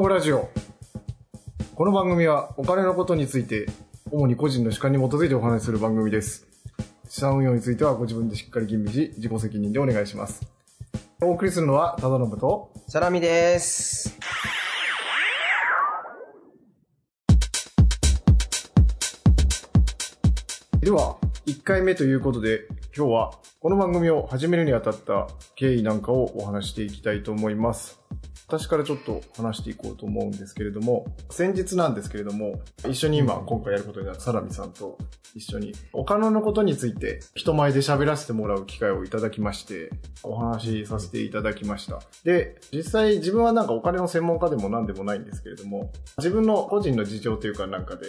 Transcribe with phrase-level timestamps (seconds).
[0.00, 0.48] ブラジオ。
[1.74, 3.66] この番組はお金のことについて、
[4.10, 6.46] 主に個人の主観に基づいてお話しする番組です。
[7.10, 10.50] 資産運用についてはご自分でしっかり吟味し、自己責任でお願いします。
[11.20, 14.18] お送りするのは、ただのぶと、サラミです。
[20.80, 22.66] では、1回目ということで、
[22.96, 28.00] 今日はこの番組を始めるにあたった経緯なんかをお話していきたいと思います。
[28.48, 34.98] 私からちょっと話していこうと思うんですけれども、先日なんですけれども、一緒に今、今回やることになったサラミさんと
[35.34, 39.90] 一緒に、お金のことについて人前で喋らせてもらう機会をいただきまして、
[40.22, 42.00] お話しさせていただきました。
[42.22, 48.06] で、実際自分はなんかお金の専門家でも何でもないんですけれども、自分の個人の事情というかなんかで、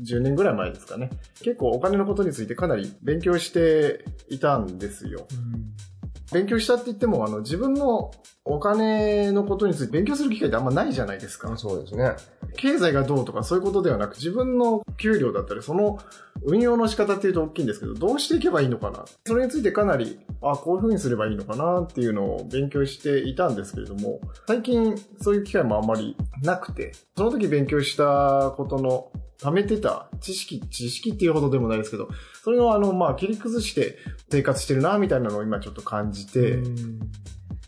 [0.00, 1.10] 10年ぐらい前ですかね。
[1.42, 5.26] 結構お金のことについてかなり勉強していたんですよ。
[6.32, 8.10] 勉強したって言っても、あの、自分の
[8.44, 11.56] お金のことについて勉強する機会ってあんまないじゃないですか。
[11.56, 12.12] そうですね。
[12.56, 15.98] 経済がどうとかそういうことではなく、自分の給料だったり、その
[16.44, 19.04] 運用の仕方っていうと大きいんですけど、どうしていけばいいのかな？
[19.26, 32.08] それについてかなり、あ、こういう風にすればいいのかなっていうのを勉強していたんですけれども、最近そういう機会もあんまりなくて、その時勉強したことの貯めてた知識、知識っていうほどでもないですけど、
[32.44, 33.98] それをあの、まあ、切り崩して
[34.30, 36.58] 生活してるな、みたいなのを今ちょっと感じて、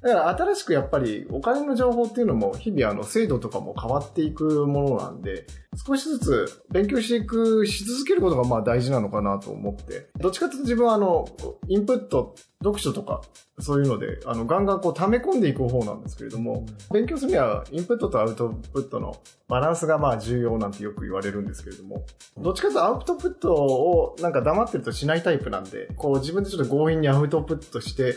[0.05, 5.47] だから新しくやっぱりお金の情報っていうのも日々あの制度とかも変わっていくものなんで、
[5.87, 11.27] 少しずつ勉強していく、し続けることがまあ大事なのかなと思って、どっちかというと自分はあの、
[11.69, 13.23] インプット、読書とか
[13.61, 19.17] そういうので、あの、ガンガンこう溜め込んでいく方なんですけれども、勉強するにはインプットとアウトプットの
[19.49, 22.05] バランスがまあ重要なんてよく言われるんですけれども、
[22.37, 28.17] どっちかというとアウトプットをなんか黙ってるとしないタイプなんで、こう自分でちょっと強引にアウトプットして、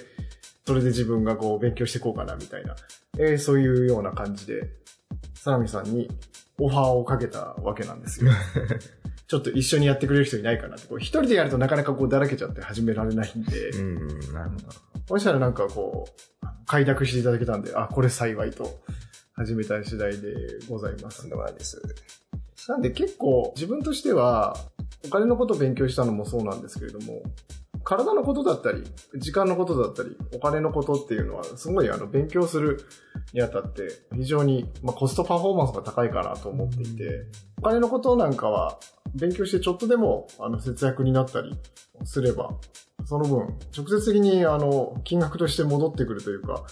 [0.67, 2.75] それで自分がこう勉強していこうかなみたいな、
[3.17, 4.69] えーそういうような感じで、
[5.33, 6.09] サラミさんに
[6.59, 8.33] オファーをかけたわけなんですよ。
[9.27, 14.65] ちょっと一緒にやってくれる人いないかなって、こう一人でやるとなかなかこうだらけちゃって始められないんで、うん、なるほど。
[15.07, 16.09] そしたらなんかこ
[16.43, 18.81] う、快諾していただけたんで、あ、これ幸いと
[19.35, 20.35] 始めた次第で
[20.67, 21.81] ございますないです。
[22.67, 24.57] なんで結構自分としては、
[25.05, 27.23] お金のことを勉強したのもそうなんですけれども、
[27.87, 28.83] 体のことだったり、
[29.15, 32.85] 時間のことだったり、お金のことっていうのは、すごいあの勉強する
[33.31, 37.27] にあたって、非常に、まあ、コストパフォーマンスが高いかなと思っていて、
[37.57, 38.77] お金のことなんかは、
[39.15, 41.57] 勉強してちょっとでもあの節約になったり
[42.03, 42.49] すれば、
[43.05, 46.65] その分、直接的にあの、金額として戻ってくるというか、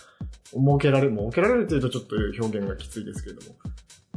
[0.52, 3.56] 儲けられる、儲けられるというとちょっと表現がきついですけれども、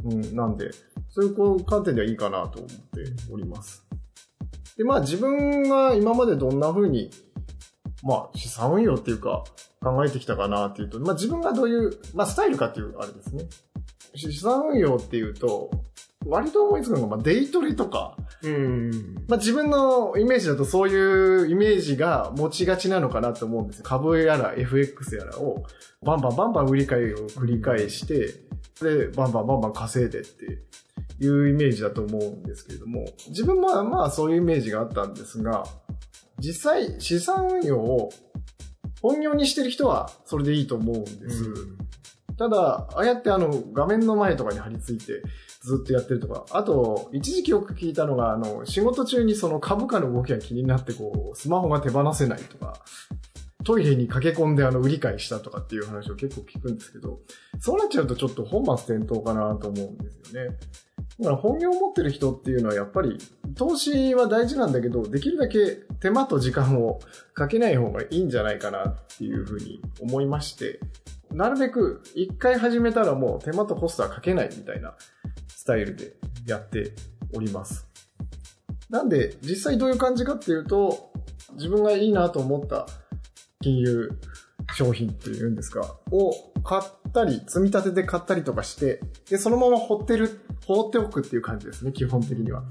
[0.03, 0.71] うん、なんで、
[1.07, 3.87] そういうこう観点ではいいかなと思っております。
[4.79, 7.11] で、まあ自分が今までどんな風に、
[8.01, 9.43] まあ資産運用っていうか
[9.81, 13.43] 考えてきたかなっていうと、まあ自分がどういう、まあスタイルかっていうあれですね。
[14.15, 15.69] 資産運用っていうと、
[16.25, 19.15] 割と思いつくのが、まあデイトレとか、うん。
[19.27, 23.83] まあ自分のイメージだとそういうイメージが持ちがちなのかなと思うんですよ。
[23.83, 25.65] 株やら FX やらを
[26.05, 28.33] バンバンバンバン売り買いを繰り返して、
[28.81, 30.59] で、バンバンバンバン稼いでって
[31.21, 35.63] いうイメージだと思うんですけれども、自分もまあそういうイメージがあったんですが、
[36.39, 38.09] 実際資産運用を
[39.01, 41.43] 本業にしてる人はそれでいいと思うんです。
[42.37, 45.21] ただ、ああやってあの画面の前とかに貼り付いて
[45.61, 52.77] ずっとやってるとか、あと、一時期よく聞いたのが、あの、仕事中にその株価の動きが気になって、こう、スマホが手放せないとか、
[53.63, 57.19] トイレに駆け込んであの、売り買いしたとかっていう話を結構聞くんですけど、
[57.59, 60.57] そうなっちゃうとちょっと本末転倒かなと思うんですよね。
[61.19, 63.17] だから本業を持ってる人っていうのはやっぱり、
[63.55, 66.99] 投資は大事なんだけど、できるだけ手間と時間を
[67.33, 70.79] かけない方がいいんじゃないかなっていうふうに思いまして、
[71.31, 74.95] なるべく一回始めたらもう手間とコストはかけないみたいな
[75.49, 76.15] スタイルで
[76.47, 76.93] やって
[77.35, 77.87] おります。
[78.89, 81.11] なんで、実際どういう感じかっていうと、
[81.55, 82.87] 自分がいいなと思った
[83.61, 84.09] 金融
[84.73, 86.31] 商品っていうんですか、を
[86.63, 92.63] 買ったり、積み立てて買ったりとかして、で、そのまま放ってる、放っておくっていう感じですね、基本的には。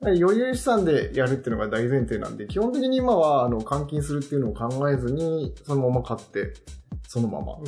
[0.00, 6.54] 余裕資産でやるっていうのが大前提なんで、基本的に今は、あの、換金するっていうのを考えずに、そのまま買って、
[7.06, 7.58] そのまま。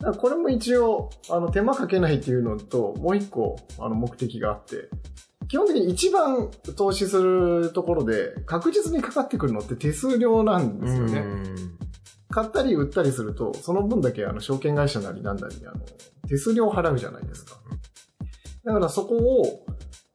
[0.00, 4.88] だこれも一応、あの、手間かけないっていうのと、もう一個、あの、目的があって、
[5.50, 11.24] 基本的に一番投資するところで、確実にかかってくるのって手数料なんですよね。
[12.30, 15.80] 買ったり売ったりすると、その分だけ、あの、証券会社なりなんなりに、あの、
[16.28, 17.56] 手数料を払うじゃないですか。
[18.64, 19.66] だからそこを、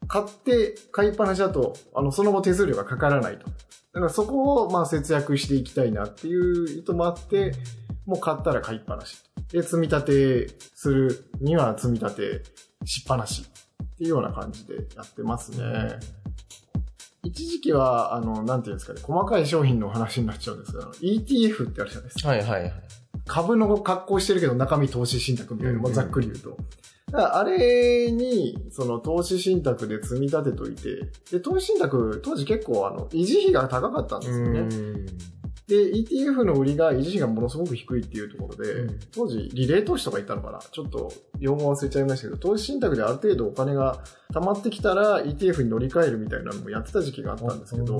[0.07, 3.45] 買って買いっぱなしだと、あの、その後手数料がかからないと。
[3.45, 3.51] だ
[3.99, 7.51] からそこを、まあ、節約していきたいなっていう意図もあって、
[8.05, 9.17] もう買ったら買いっぱなし。
[9.51, 12.43] で、積み立てするには積み立て
[12.85, 13.45] しっぱなし
[13.95, 15.97] っていうような感じでやってますね。
[17.23, 22.29] 一時期は、あの、なんていうんですかね、細かい商品の話になっちゃうんですけど、ETF ってあるじゃないですか。
[22.29, 22.73] はいはいはい。
[23.25, 26.57] 株の格好してるけど中身投資信託みたいな、まあ、ざっくり言うと。
[27.11, 34.69] だからあれに、その投資信託で積み立てといて、で、投資信託、当時結構あの、維持費が高かったんですよね。
[35.67, 40.59] で、ETF の売りが維持費がものすごく低いっていうところで、うん当時リレー投資とか言ったのかな？
[40.59, 44.03] ちょっと用語忘れちゃいましたけど、投資信託である程度お金が
[44.33, 47.97] 溜まってきたら ETF に乗り換えるみたいなのもやってた時期があったんですけど、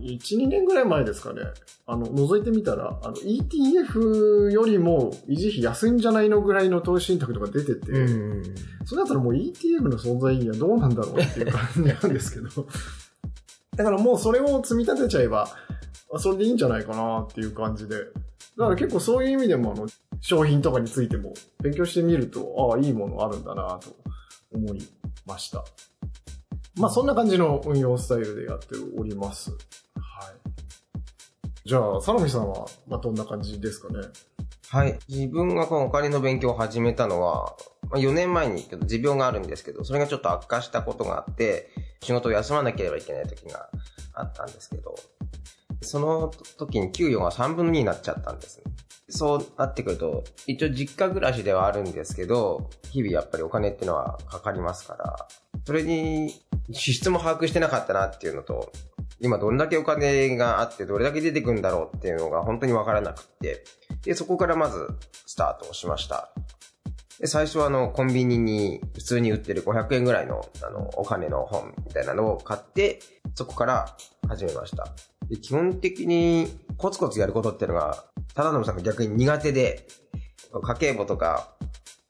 [0.00, 1.42] 1、2年ぐらい前ですかね、
[1.86, 8.42] あの、覗いてみたら、あの、ETF よりも維持費安いんじゃないのぐらいの投資信託とか出てて、うん。
[8.84, 12.66] それだったらもう ETF の存在意義はどうなんだろうっていう感じなんですけど。
[13.76, 15.77] だからもうそれを積み立てちゃえば、あ
[16.18, 17.96] それでいいんじゃないかなっていう感じで。
[17.96, 19.86] だから結構そういう意味でもあの、
[20.20, 23.96] 商品とかについても勉強してみると、ああ、いいものあるんだなと
[24.52, 24.88] 思い
[25.26, 25.64] ました。
[26.76, 29.50] まあそんな感じの運用スタイルでやっております。
[29.50, 29.58] はい。
[31.64, 34.00] じゃあ、サロミさんは、まあどんな感じですかね？
[34.70, 34.98] はい。
[35.08, 37.56] 自分がこのお金の勉強を始めたのは、
[37.90, 41.70] まあ、4年前にちょっと持病があるんですけど、それがちょっと悪化したことがあって、
[42.02, 43.70] 仕事を休まなければいけない時が
[44.14, 44.94] あったんですけど、
[45.80, 48.62] その時に給与が3分の2になっちゃったんです。
[49.10, 55.28] そうなってくると、一応実家暮らしではあるんですけど、日々やっぱりお金っていうのはかかりますから、
[55.64, 56.34] それに
[56.72, 58.70] 支出も把握してなかったなっていうのと、
[59.20, 63.64] 今どんだけお金があってどれだけ出てくるんだろうっていうのが本当にわからなくって、
[64.04, 64.88] で、そこからまず
[65.26, 66.30] スタートをしました。
[67.24, 73.00] 最初はあの、コンビニに普通に売ってる500円ぐらいの、あの、お金の本みたいなのを買って、
[73.34, 73.96] そこから
[74.28, 74.86] 始めました。
[75.28, 78.04] で、基本的にコツコツやることっていうのが、
[78.34, 79.86] ただのさんが逆に苦手で、
[80.62, 81.54] 家計簿とか、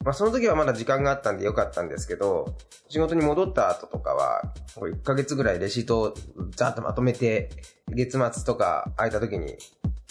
[0.04, 2.56] まあその時はまだ時間があったんでよかったんですけど、
[2.88, 6.14] 仕事に戻った後とかは、こう1ヶ月ぐらいレシートを
[6.50, 7.50] ざっとまとめて、
[7.88, 9.56] 月末とか空いた時に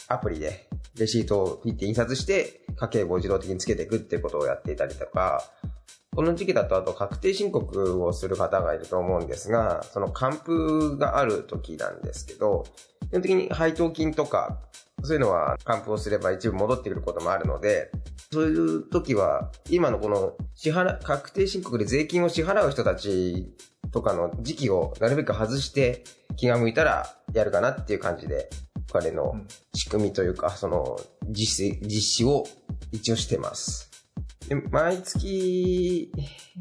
[0.08, 0.68] アプリで
[0.98, 5.44] レシートをピッて印刷して、家計簿を自動的につけていくってことをやっていたりとか、
[6.16, 12.66] この時期だとあと確定申告をする方がいると思うんですが、その還付がある時なんですけど、
[13.10, 14.60] 基本的に配当金とか、
[15.04, 17.92] そういうのは還付をすれば一部戻ってくることもあるので、
[18.32, 23.54] そういう時は、今のこの支払、確定申告で税金を支払う人たち
[23.92, 26.04] とかの時期をなるべく外して
[26.36, 28.50] 気が向いたらやるかなっていう感じで、
[28.90, 29.34] お金の
[29.74, 31.00] 仕組みというか、その
[31.30, 32.46] 実施、実施を
[32.92, 33.88] 一応してます。
[34.48, 36.12] で毎月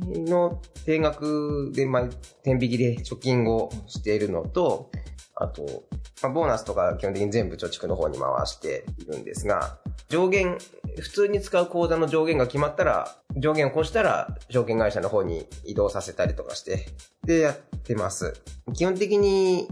[0.05, 2.11] の定額で毎
[2.43, 4.91] 天引きで貯金をしているのと、
[5.39, 5.85] あと、
[6.23, 9.79] まあ、ボーナスとか基本的に全部貯蓄の方に回しているんですが、
[10.09, 10.57] 上限、
[10.99, 16.87] 普通に使う口座の上限が決まったら、上限を越したら証券会社の方に移動させたりとかして、
[17.25, 18.41] でやってます。
[18.75, 19.69] 基本的に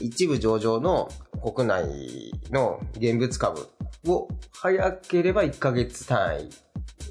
[0.00, 1.10] 一部上場の
[1.54, 3.68] 国内の現物株
[4.06, 6.50] を早ければ1ヶ月単位、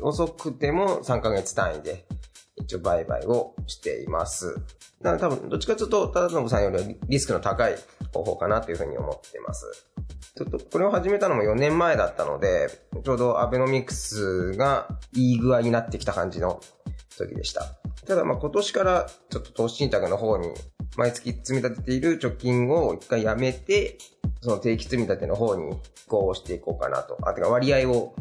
[0.01, 2.05] 遅くても3ヶ月単位で
[2.55, 4.55] 一応売買をしています。
[5.01, 7.75] だから多分どっちかというと、忠信さんよりリスクの高い
[8.13, 9.65] 方法かなというふうに思っています。
[10.35, 12.67] ちょっとこれを始めたのも4年前だったので、
[13.03, 16.59] ちょうどアベノミクスがいい具合になってきた感じの
[17.17, 17.65] 時でした。
[18.05, 20.49] ただま今年からちょっと投資信託の方に
[20.97, 23.97] 毎月積み立てている貯金を一回やめて、
[24.41, 27.17] その定期積み立ての方に移行していこうかなと。
[27.21, 28.15] あ、てか割合を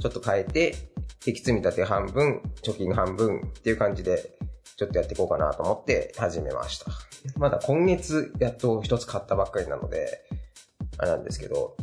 [0.00, 0.74] ちょっと変えて、
[1.20, 4.36] 定期積み立て半分、貯金半分っていう感じで、
[4.76, 6.86] ちょっとやっていこうかなと思って始めました。
[7.38, 10.24] まだ今月やっと一つ買ったばっかりなので、
[10.98, 11.76] あれなんですけど、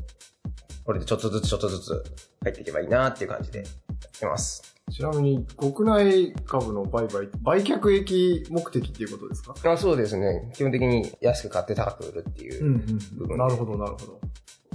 [0.85, 2.03] これでちょっとずつちょっとずつ
[2.43, 4.75] 入っていけばいいなっていう感じでやってます。
[4.91, 9.53] ちなみに、国内株の売買、売却益目的っていうことですか？
[9.71, 10.51] あそうですね。
[10.53, 12.65] 基本的に安く買って高く売るっていう。
[12.65, 13.37] うん。
[13.37, 14.21] なるほど、なるほど。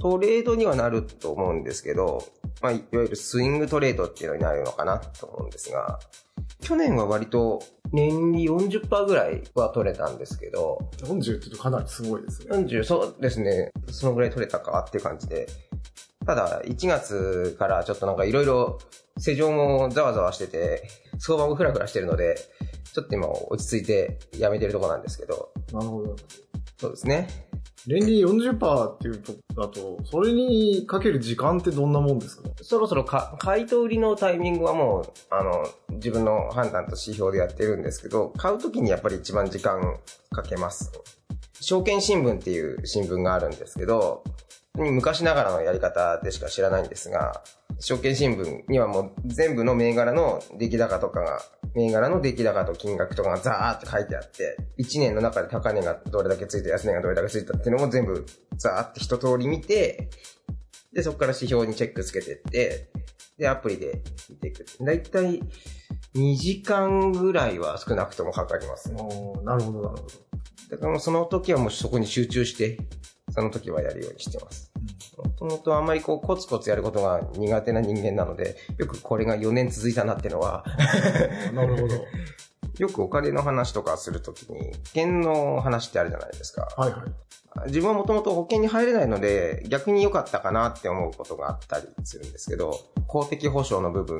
[0.07, 2.23] トレードにはなると思うんですけど、
[2.61, 5.99] まあ、いわゆるスイングトレードっていうのになるのかなと思うんですが、
[6.61, 7.61] 去年は割と
[7.91, 12.55] 年利40%ぐらいは取れたんですけど、40ってかなりすごいですね。
[12.55, 15.47] 40、そうですね、そのぐらい取れたかっていう感じで、
[16.25, 18.79] ただ1月からちょっとなんかいろいろ
[19.17, 20.87] 世情もざわざわしてて、
[21.19, 22.35] 相場もフラフラしてるので、
[22.93, 26.15] ちょっと今落ち着いてやめてるとこなんですけど、なるほど。
[26.79, 27.46] そうですね。
[27.87, 32.49] 年利40%っていうとだと、それにかける時間ってどんなもんですか？
[32.61, 39.97] そろそろか買いと売りのタイミングはもう、あの、自分の判断と指標でやってるんですけど、買うときにやっぱり一番時間
[40.31, 40.91] かけます。
[41.61, 44.23] 証券新聞っていう新聞があるんですけど、
[44.77, 47.43] 昔ながらのやり方でしか知らないんですが、
[47.79, 51.41] 証券新聞にはもう全部の銘柄の出来高とかが、
[51.75, 60.09] 銘柄の出来高と金額とかがザーって書いてあって、1年の中で高値がどれだけついて、安値がどれだけついたっていうのも全部ザーって一通り見て、
[60.93, 62.89] で、そこから指標にチェックつけてって、
[63.37, 64.65] で、アプリで見ていく。
[64.81, 65.41] だいたい
[66.15, 68.99] 2時間ぐらいは少なくともかかりますね。
[68.99, 70.07] おーなるほど、なるほど。
[70.71, 72.77] だからもうその時はもうそこに集中して、
[73.29, 74.71] その時はやるようにしてます。
[75.17, 80.63] もともとあんまりこうコツコツやることが苦手な人間なので、よくこれが4年続いたなっていうのは、
[81.53, 81.95] なるほど。
[82.77, 86.67] よくお金の話とかするときに、保険の話ってあるじゃないですか。
[86.77, 87.01] はいはい。
[87.67, 94.19] 自分はもともと保険に入れないので、逆に良かったかなって思うことがあったりするんですけど、公的保障の部分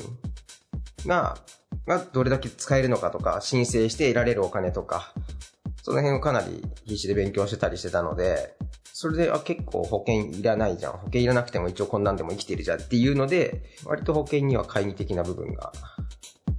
[1.06, 1.38] が、
[1.86, 5.14] がどれだけ使えるのかとか、申請して得られるお金とか、
[5.84, 8.56] その辺をかなり必死で勉強してたりしてたので、
[9.00, 10.94] それで、あ、結構保険いらないじゃん。
[10.94, 15.72] 保険いらなくても一応こんなんでも生きてるじゃんっていうので、割と保険には険義的な部分が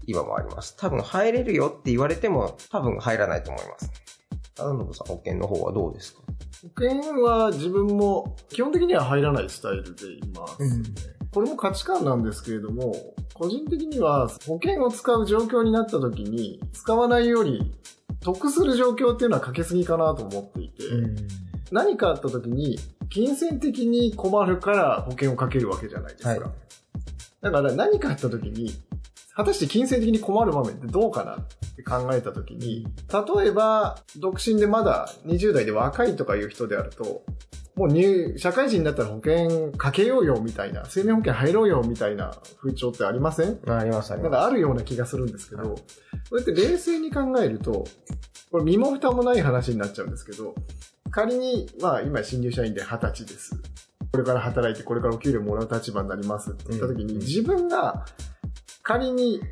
[0.07, 0.77] 今もあります。
[0.79, 3.91] 多分入れるよって言われても、多分入らないと思います。
[4.55, 6.23] 田信さん、保険の方はどうですか？
[6.63, 10.85] 保険は自分も基本的には入らないスタイルでいます、ね
[11.35, 12.95] これも価値観なんですけれども、
[13.35, 17.75] 個人的には保険を使う状況になった時に使わないより
[18.21, 20.85] 得する状況っていうのはかけすぎかなと思っていて、
[21.71, 22.79] 何かあった時に
[23.11, 26.31] 金銭的に困るから保険をかけるわけじゃないですか。
[26.31, 26.41] はい
[27.41, 28.73] だから何かあった時に、
[29.39, 32.85] 果たして金銭的に困る場面ってどうかなって考えた時に、
[33.37, 37.23] 例えば、独身でまだ20代で若いとかいう人であると、
[37.77, 43.61] もう入、社会人になったら保険かけようよみたいな、生命保険入ろうよみたいな風潮ってありません？
[43.69, 45.77] あります、ありなんかあるような気がするんですけど、
[46.31, 47.85] これって冷静に考えると、
[48.51, 50.57] これ身も蓋もない話になっちゃうんですけど、
[51.13, 53.55] 仮に、まあ今新入社員で20歳です。
[54.11, 57.21] これから働いてこれからお給料もらう立場になりますって言った時に、うん。
[57.21, 58.05] 自分が
[58.89, 59.43] 仮に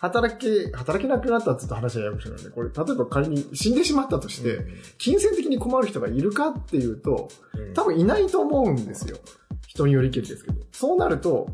[0.00, 4.60] 働け、働けなくなったって言った話はややこしいので、これ、例えば仮に死んでしまったとして、
[4.96, 7.28] 金銭的に困る人がいるかっていうと、
[7.74, 9.18] 多分いないと思うんですよ。
[9.66, 10.62] 人によりきりですけど。
[10.72, 11.48] そうなると、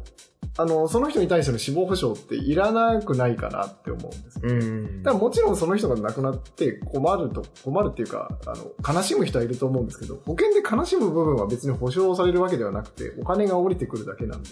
[0.56, 4.42] あの、その人に対しての死亡保障っていらなくないかなって思うんですよ。
[4.44, 5.02] うん。
[5.02, 14.48] ただもちろんその人が亡くなって困ると、困るっていうか、あの、悲しむ人はいると思うんですけど、保険で悲しむ部分は別に保証されるわけではなくて、お金が降りてくるだけなんで、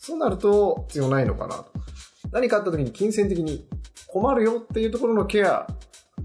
[0.00, 1.66] そうなると必要ないのかなと。
[2.32, 3.68] 何かあった時に金銭的に
[4.06, 5.66] 困るよっていうところのケア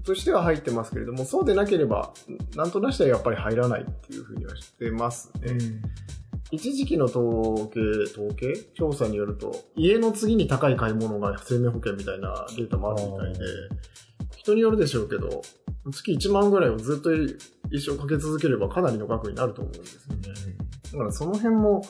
[0.02, 2.14] としては入ってますけれども、そうでなければ、
[2.54, 5.58] なんとなしはやっぱり入らないっていうふうにはしてますね。
[6.50, 7.80] 一時期の統計、
[8.12, 13.40] 統計調査によると、家の次に高い買い物が生命保険みたいなデータもあるみたいで、
[14.36, 15.42] 人によるでしょうけど、
[15.92, 17.12] 月1万ぐらいをずっと
[17.70, 20.56] 一生かけ続ければかなりの額になると思うんですよね。
[20.92, 21.82] だからその辺も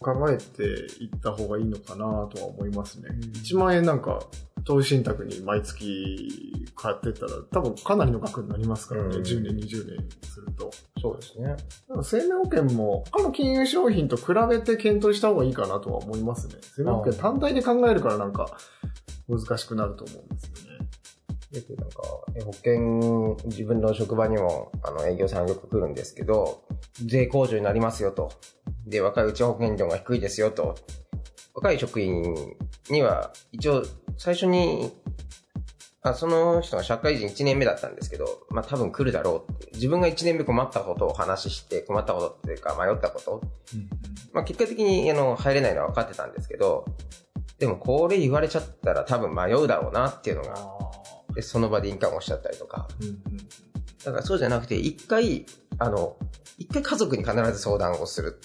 [0.00, 0.62] 考えて
[1.02, 3.08] いった方がいいのかなとは思いますね。
[3.42, 4.20] 1万円なんか
[4.64, 9.16] 投資信託に毎月買ってったら多分かなりの額になりますからね。
[9.16, 10.70] うん10年、20年すると。
[11.00, 11.56] そうですね。
[12.02, 16.54] 生命保険も他の金融商品と比べて検討した方がいいかなとは思いますね。
[16.76, 18.56] 生命保険単体で考えるからなんか
[19.28, 20.73] 難しくなると思うんですよね。
[21.54, 22.02] よくなんか、
[22.36, 26.64] え保険、自分の職場にも、あの、営業さんよく来るんですけど、
[27.04, 28.32] 税控除になりますよと。
[28.86, 30.74] で、若いうちは保険料が低いですよと。
[31.54, 32.56] 若い職員
[32.90, 33.84] には、一応、
[34.16, 34.92] 最初に、
[36.06, 39.70] あその人が社会人1年目だったんですけど、まあ多分来るだろうって。
[39.72, 43.40] 自分が1年目困ったことをお話しして、困ったことっていうか迷ったこと。
[44.34, 46.84] まあ結果的に、あの、入れないのは分かってたんですけど、
[47.58, 50.54] でもこれ言われちゃったら多分迷うだろうなっていうのが、
[51.34, 52.88] で、その場で印鑑をしちゃったりとか。
[54.04, 55.46] だからそうじゃなくて、一回、
[55.78, 56.16] あの、
[56.58, 58.40] 一回家族に必ず相談をする。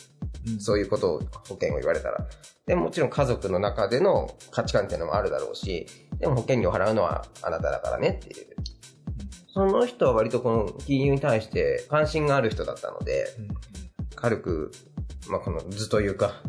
[0.59, 2.27] そういうことを保険を言われたら。
[2.65, 5.87] でもちろん家族の中での価値観っていうのもあるだろうし、
[6.19, 8.55] でも保険料払うのはあなただからねっていう。
[9.53, 13.25] その人は割とこの金融に対して関心がある人だったので、
[14.15, 14.71] 軽く、
[15.29, 16.41] まあ、この図というか、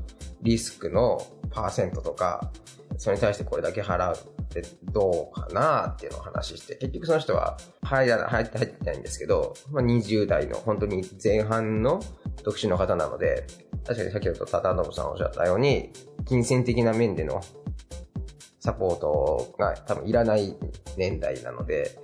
[0.42, 1.20] リスクの
[1.50, 2.52] パーセントとか、
[3.00, 12.02] それに対してこれだけ払うってどうかなっていうのを話して、結局その人は入らない入って入ってないんですけど、まあ、20代の本当に前半の
[12.44, 13.46] 独身の方なので、
[13.86, 15.90] 確かに先ほど忠信さんおっしゃったように、
[16.28, 17.40] 金銭的な面での
[18.58, 20.54] サポートが多分いらない
[20.98, 21.98] 年代なので、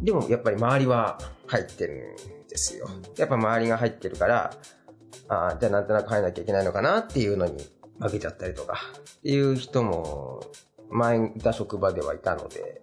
[0.00, 1.18] でもやっぱり周りは
[1.48, 2.14] 入ってる
[2.44, 2.88] んですよ。
[3.16, 4.54] やっぱ周りが入ってるから、
[5.26, 7.56] あーじゃあなんとなく入らなきゃいけないのかなっていうのに
[8.00, 8.78] 負けちゃったりとか、
[9.18, 10.40] っていう人も
[10.90, 12.82] 前いた職場ではいたので、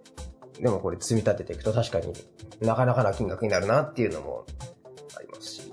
[0.60, 2.12] でもこれ積み立てていくと確かに
[2.60, 4.46] なかなかな金額になるなっていうのも
[5.16, 5.72] ありますし。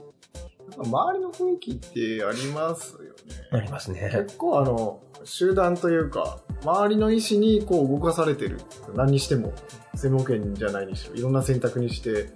[0.78, 3.14] 周りの雰囲気ってありますよね。
[3.52, 4.10] ありますね。
[4.12, 8.60] 結構あの、集団というか、周りの意思にこう動かされてる。
[8.96, 9.54] 何にしても、
[9.96, 12.30] 専門権じゃないにしろ、いろんな選択にして、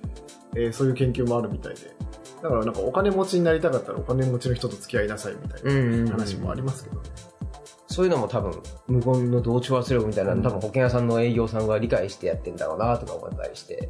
[0.55, 1.91] えーそういう研究もあるみたいで。
[2.47, 7.09] だからなんかお金持ちになりたかったらお金持ちの人と付き合いなさいみたいうんな話もありますけどね。
[7.89, 8.51] そういうのも多分、
[8.87, 13.89] 無言の同調圧力みたいなの多分保険屋さんの営業さんが理解してやってんだろうなとか思ったりして。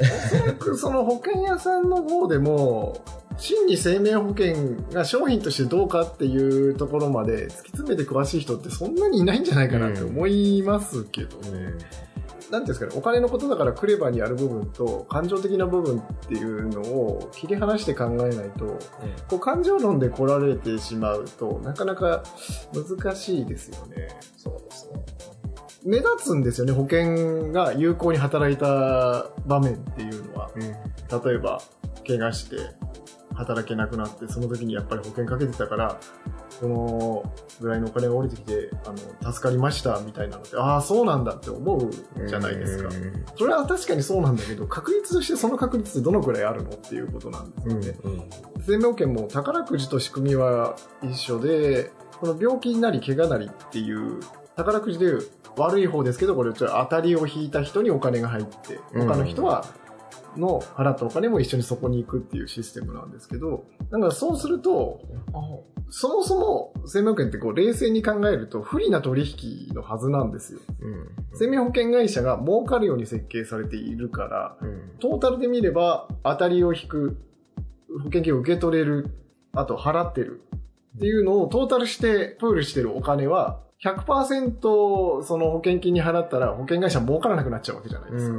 [0.00, 0.04] お
[0.38, 3.04] そらくその保険屋さんの方でも、
[3.36, 11.58] 真に生命保険が商品としてどうかっていうところまで突き詰めて詳しい人ってそんなにいないんじゃないかなって思いますけどね。
[11.60, 11.78] なん
[12.48, 18.78] ていうんですかね、お金のことだからクレバーにやる部分と感情的な部分っていうのを切り離して考えないと、
[19.28, 22.22] こう感情論で来られてしまうとなかなか
[22.72, 24.08] 難しいですよね。
[24.36, 25.04] そうですね。
[25.84, 30.50] 目立つんですよね、保険が有効に働いた場面っていうのは。
[30.56, 31.60] 例えば、
[32.06, 32.56] 怪我して
[33.34, 35.98] 働けなくなって、その時にやっぱり保険かけてたから、
[36.60, 38.92] このぐらいのお金が降りてきて、あ
[39.24, 41.90] の、助かりましたみたいなのって、ああ、そうなんだって思う
[42.26, 42.90] じゃないですか。
[43.36, 47.74] それは確かにそうなんだけど、確率としてその確率ってどのくらいあるのっていうことなんですよ
[48.10, 48.28] ね。
[48.66, 54.20] 生命保険も宝くじと仕組みは一緒で、この病気になり怪我なりっていう、
[54.56, 55.12] 宝くじで
[55.56, 59.64] 悪い方ですけど、これちょっと当たりを引いた人にお金が入って、他の人は、
[60.36, 65.00] の払ったお金も一緒にそこに行くっていうシステムなんですけど、だからそうすると、
[65.90, 70.60] そもそも生命保険ってこう冷静に考えると不利な取引のはずなんですよ。
[71.34, 74.56] 生命保険会社が儲かるように設計されているから、
[75.00, 77.16] トータルで見れば当たりを引く、
[77.98, 79.10] 保険金を受け取れる、
[79.52, 80.42] あと払ってる
[80.96, 88.38] っていうのをトータルしてプールしてるお金は100%その保険金に払ったら保険会社儲からなくなっちゃうわけじゃないですか。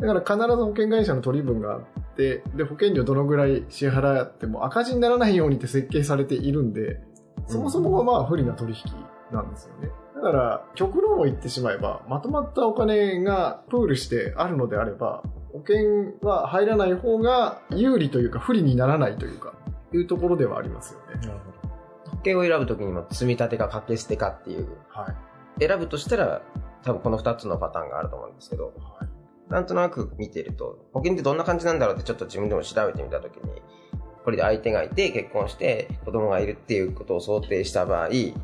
[0.00, 1.82] だから必ず保険会社の取り分があっ
[2.16, 7.00] て、で、保険料どのぐらい支払っても赤字にならないようにって設計されているんで、
[7.46, 8.82] そもそもはまあ不利な取引
[9.32, 9.90] なんですよね。
[10.14, 19.54] だから、極論を言ってしまえば、まとまったお金がプールしてあるのであれば、保険は入らない方が有利というか不利にならないというか、
[19.94, 21.28] いうところではありますよね。
[22.10, 25.14] 保険を選ぶときにも積み立てか掛け捨てかっていう、は
[25.58, 25.66] い。
[25.66, 26.42] 選ぶとしたら
[26.82, 28.95] 多分この2つのパターンがあると思うんですけど、はい
[29.48, 33.42] なんとなく見てると、保険ってどんな感じなんだろうってちょっと自分でも調べてみたときに、
[34.24, 38.34] これで相手がいて結婚して子供がいるっていうことを想定した場合、一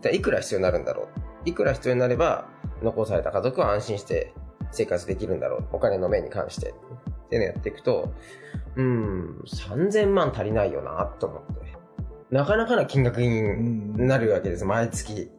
[0.00, 1.08] 体いくら必要になるんだろ
[1.44, 1.48] う？
[1.48, 2.48] いくら必要になれば
[2.82, 4.32] 残された家族は安心して
[4.70, 5.64] 生活できるんだろう？
[5.72, 6.70] お金の面に関して。
[6.70, 8.12] っていうのやっていくと、
[8.74, 11.60] うん、3000万足りないよなと思って。
[12.32, 15.30] なかなかな金額になるわけです、毎月。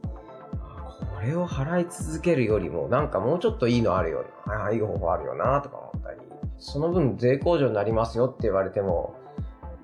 [1.22, 6.18] これを払い続けるよりも、なんかもうちょっといいのあるよな、ああい方法あるよな、とか思ったり、
[6.58, 9.14] その分税控除になりますよって言われても、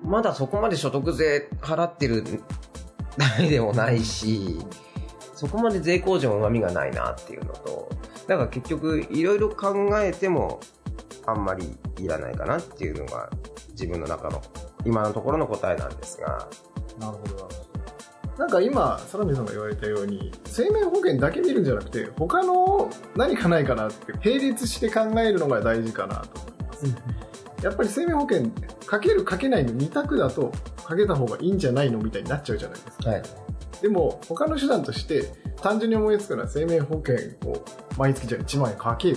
[0.02, 2.24] まだそこまで所得税払ってる
[3.16, 4.58] ダメでもないし、
[5.32, 7.88] そこまで税控除の旨味がないなっていうのと、
[8.26, 10.58] だから結局いろいろ考えても、
[11.24, 13.30] あんまりいらないかなっていうのが
[13.70, 14.42] 自分の中の
[14.84, 16.48] 今のところの答えなんですが。
[16.98, 17.67] なるほど。
[18.38, 27.64] なんか今、サラミさんが言われたように、生命保険だけ見るんじゃなくて、他の何かないかなって、並列して考えるのが大事かなと思います。
[27.64, 28.50] やっぱり生命保険、
[28.86, 30.52] かけるかけないの2択だと、
[30.84, 33.10] かけた方がいいんじゃないのみたいになっちゃうじゃないですか。
[33.10, 33.22] はい。
[33.82, 37.64] でも、他の手段として、単純に思いつくのは生命保険を
[37.96, 39.16] 毎月じゃあ1万円かける。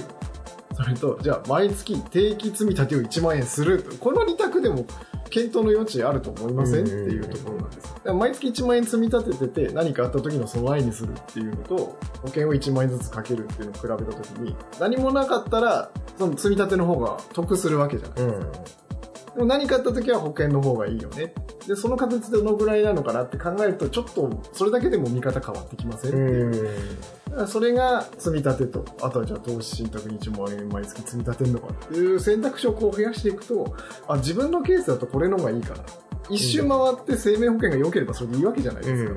[0.73, 3.86] それと、じゃあ毎月定期積み立てを1万円する。
[3.99, 4.88] この2択でも
[5.31, 6.85] 検討の余地あると思いません？
[6.85, 7.95] っていうところなんです。
[8.13, 18.47] 毎月1万円積み立ててて何かあった時の備えにするっていうのと、保険を1万円ずつかけるっていうのを比べた時に、何もなかったら、その積み立ての方が得するわけじゃないですか。
[19.35, 21.33] でも何かあった時は保険の方がいいよね。
[21.67, 26.69] で、その確率どのぐらいなのかなって考えると、ちょっとそれだけでも見方変わってきませんっていう。
[27.29, 33.73] だからそれが積み立てと、あとはじゃあ投資信託に1万円毎月積み立てるのかっていう選択肢をこう増やしていくと、
[34.07, 35.83] あ、自分のケースだとこれの方がいいかな。
[36.29, 39.13] 一周回って生命保険が良ければそれでいいわけじゃないですか。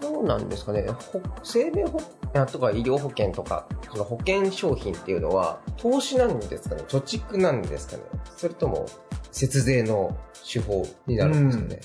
[0.00, 0.86] どうなんですかね。
[1.12, 2.00] ほ生命保
[2.34, 6.82] 険とか医療保険とか、その保険商品っていうのは、投資なんですかね。
[6.88, 8.02] 貯蓄なんですかね。
[8.36, 8.86] それとも、
[9.30, 10.16] 節税の
[10.50, 11.80] 手法になるんですかね、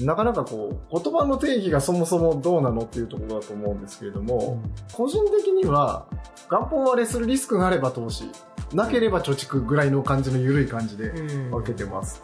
[0.00, 6.06] なかなかこう、言葉の定義がそもそもどうなのっていうところだと思うんですけれども、個人的には、
[6.50, 8.30] 元本割れするリスクがあれば投資、
[8.72, 11.10] なければ貯蓄ぐらいの感じの緩い感じで
[11.50, 12.22] 分けてます。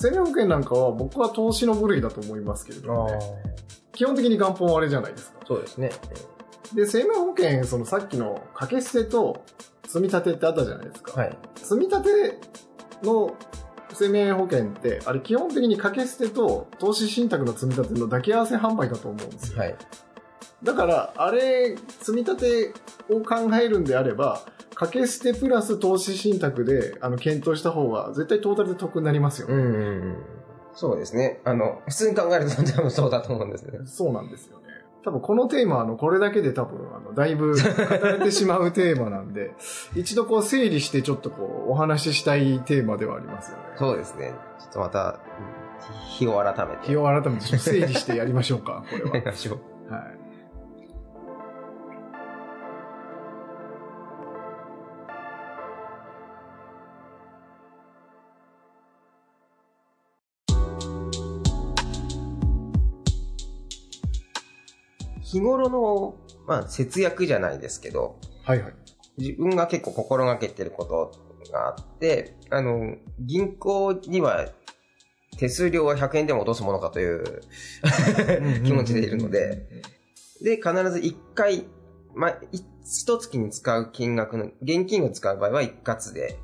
[0.00, 3.18] 生命保険なんかは僕は投資の部類だと思いますけれどもね、
[3.92, 5.40] 基本的に元本割れじゃないですか。
[5.46, 5.90] そうですね。
[6.74, 9.44] で、生命保険、そのさっきの掛け捨てと
[9.86, 11.20] 積み立てってあったじゃないですか。
[11.20, 11.38] はい。
[11.56, 12.38] 積み立て
[13.02, 13.34] の
[13.92, 19.58] 生命保険って、あれ基本的に掛け捨てと投資信託の積み立ての抱き合わせ販売だと思うんですよ。
[19.58, 19.76] はい。
[20.62, 22.72] だから、あれ、積み立て
[23.08, 24.42] を考えるんであれば、
[24.74, 29.54] 掛け捨てプラス投資信託で、あの、検討した方が、絶対トータルで得になりますよね。
[29.54, 30.16] うんうんうん。
[30.74, 31.40] そうですね。
[31.44, 33.80] あの、普通に考えると多分そうだと思うんですね。
[33.86, 34.64] そうなんですよね。
[35.04, 39.52] 多分このテーマはあの、これだけで多分、あの、だいぶ語れてしまうテーマなんで、
[39.96, 43.64] 一度こう整理してちょっとこう、お話ししたいテーマではありますよね。
[43.76, 44.34] そうですね。
[44.60, 45.20] ちょっとまた、
[46.10, 46.86] 日を改めて。
[46.86, 49.92] 日を改めて整理してやりましょうか、これやりましょう。
[49.92, 49.98] は。
[49.98, 50.17] はい。
[65.30, 68.74] 日頃の、まあ、節約じゃないですけど、はいはい。
[69.18, 71.12] 自分が結構心がけてること
[71.52, 74.48] があって、あの、銀行には
[75.36, 77.42] 手数料は100円でも落とすものかという
[78.64, 79.66] 気持ちでいるので、
[80.42, 81.66] で、必ず1回、
[82.14, 86.38] まあ、い一月に使う金額の、現金を使う場合は一括で、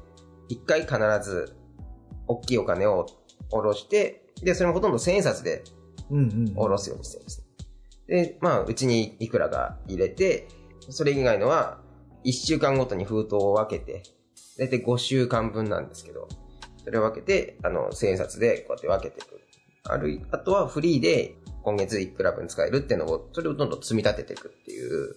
[0.50, 1.56] 1回必ず
[2.26, 3.06] 大きいお金を
[3.50, 5.64] 下ろして、で、それもほとんど千円札で
[6.10, 6.54] うんうん。
[6.54, 7.43] 下ろすようにしてるんです。
[8.08, 10.48] で、まあ、うちにいくらが入れて、
[10.90, 11.80] それ以外のは、
[12.24, 14.02] 1週間ごとに封筒を分けて、
[14.58, 16.28] だいたい5週間分なんですけど、
[16.84, 19.40] それを分けて、あの、千円札でこうやって分けていく。
[19.86, 25.14] あるい、あとはフリーで今月いくら分使えるっていうのを、それをどんどん積み立てていくっていう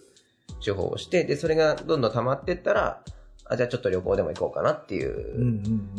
[0.64, 3.04] 手法をして、で、それがどんどん溜まっていったら、
[3.46, 5.36] あ、じゃあちょっと旅行でも行こうかなっていう。
[5.36, 5.92] うんうん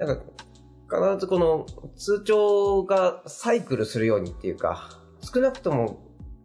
[0.00, 0.06] うん。
[0.06, 0.22] なんか、
[0.90, 1.66] 必ずこの
[1.96, 6.00] 通帳がサイクルするようにっていうか、少なくとも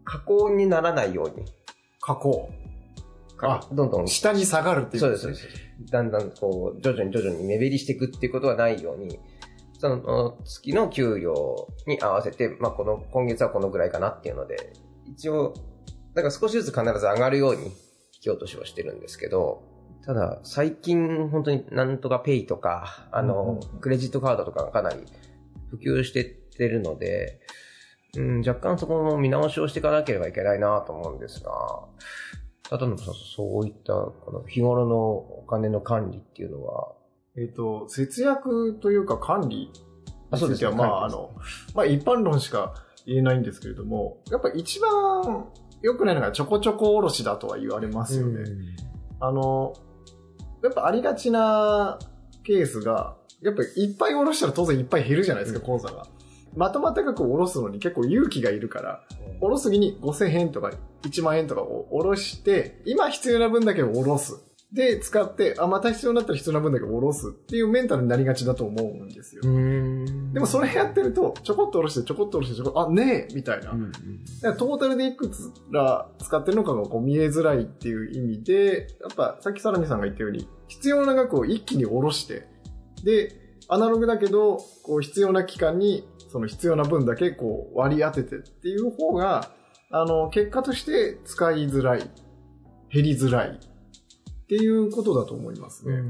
[0.08, 1.46] 加工にならないように、
[2.00, 2.50] 加工。
[3.40, 5.02] あどんどん、下に下がるっていう。
[5.02, 5.48] そうです、そうです。
[5.92, 9.20] だんだんこう、徐々に徐々に目減りしていくっていうことはないように、
[9.80, 14.74] その月の給料に合わせて、まあこの、今月はこのぐらいかなっていうので、
[15.06, 15.54] 一応、
[16.16, 17.72] だから少しずつ必ず上がるように引
[18.22, 19.62] き落としをしてるんですけど、
[20.06, 25.04] ただ、最近本当になんとかペイとか、あの、うんクレジットカードとかがかなり
[25.70, 27.42] 普及してってるので、
[28.16, 31.52] うん、若干そこも見直しをしていかなければいけないなと思うんですが、
[32.70, 36.94] ただのさそういったこの日頃のお金の管理っていうのは、
[37.38, 39.72] えっ、と、節約というか管理
[40.32, 41.32] については、まあ、あ管の、
[41.76, 42.74] まあ、一般論しか
[43.06, 45.48] 言えないんですけれども、やっぱ一番
[45.82, 48.44] 良くないのがちょこちょこおろしだとは言われますよね。
[49.20, 49.74] あの、
[50.64, 52.00] やっぱありがちな
[52.44, 55.80] ケースが、やっぱいっぱいおろしたら当然いっぱい減るじゃないですか、うん。
[55.80, 56.08] 口座が。
[56.58, 59.04] まとまった額をおろすのに結構勇気がいるから、
[59.42, 60.72] おろすぎに5000円とか
[61.04, 64.44] 1万円とかをおろして、今必要な分だけをおろす。
[64.74, 69.44] で、使って、あ、また必要になったら必要な分だけおろすっていうメンタルになりがちだと思うんですよ。
[69.46, 73.72] うんでもそれやってると、ちょこっとおろして、ちょこっとおろして、ちょこっと、あ、ねえみたいな。
[73.72, 74.00] うんうんだ
[74.42, 82.48] からトータルでいくつら使ってるのかがこう見えづらいっていう意味で、やっぱさっきサラミさんが言ったように、必要な額を一気に下ろして、
[83.04, 89.52] で、アナログだけど、こう必要な期間にその必要な分だけこう割り当ててっていう方が、
[89.90, 92.00] あの、結果として使いづらい、
[92.90, 96.04] 減りづらいっていうことだと思いますね。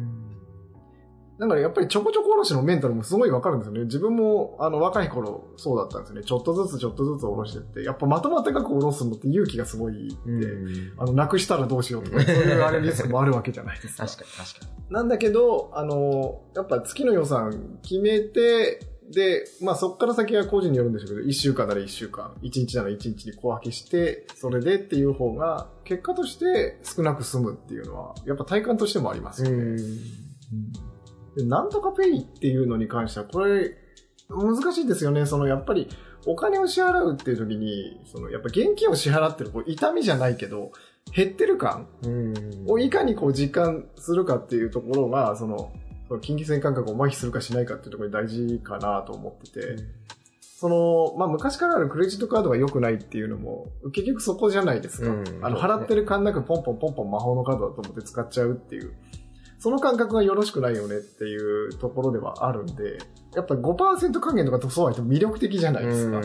[1.40, 3.82] だからやっぱりちょこちょこおろしのメンタルもすごいわかるんですよね。
[3.82, 6.24] 自分もあの若い頃そうだったんですよね。
[6.24, 10.20] ちょっとずつちょっとずつおろしてって、やっぱまとまった額をおろすのって勇気がすごいいって、
[10.98, 14.08] あの、なくしたらどうしようとか、 そういうあれリスクもあるわけじゃないですか。
[14.08, 14.94] 確かに確かに。
[14.94, 18.80] なんだけど、あの、やっぱ月の予算決めて、
[19.14, 29.78] で、まあそっから先は個人によるんでしょうけど、1週間なら1週間、1日なら1日に小分けして、それでっていう方が、結果として少なく済むっていうのは、やっぱ体感としてもありますよね。
[31.36, 33.76] でなんとかペイっていうのに関しては、これ、
[34.30, 35.26] 難しいですよね。
[35.26, 35.88] その、やっぱり、
[36.26, 40.72] お金を支払うっていう時に、その、やっぱ現金を支払ってる、こう、痛みじゃないけど、
[41.16, 41.88] 減ってる感
[42.68, 45.72] をいかにこう実感するかっていうところが、その、
[46.08, 49.76] その近畿線感覚を麻痺するかしないかっていうところに大事かなと思ってて、
[50.42, 55.10] その、まあ、昔からあるクレジットカードが良くないっていうのも、結局そこじゃないですか。
[55.10, 58.94] うんあの、払ってる感なくポンポンポンポン魔法のカードだと思って使っちゃうっていう。
[59.60, 62.98] その感覚がよろしくないよねっていうところではあるんで、
[63.36, 66.22] やっぱ5%還元とかとそうは言っても魅力的じゃないですか。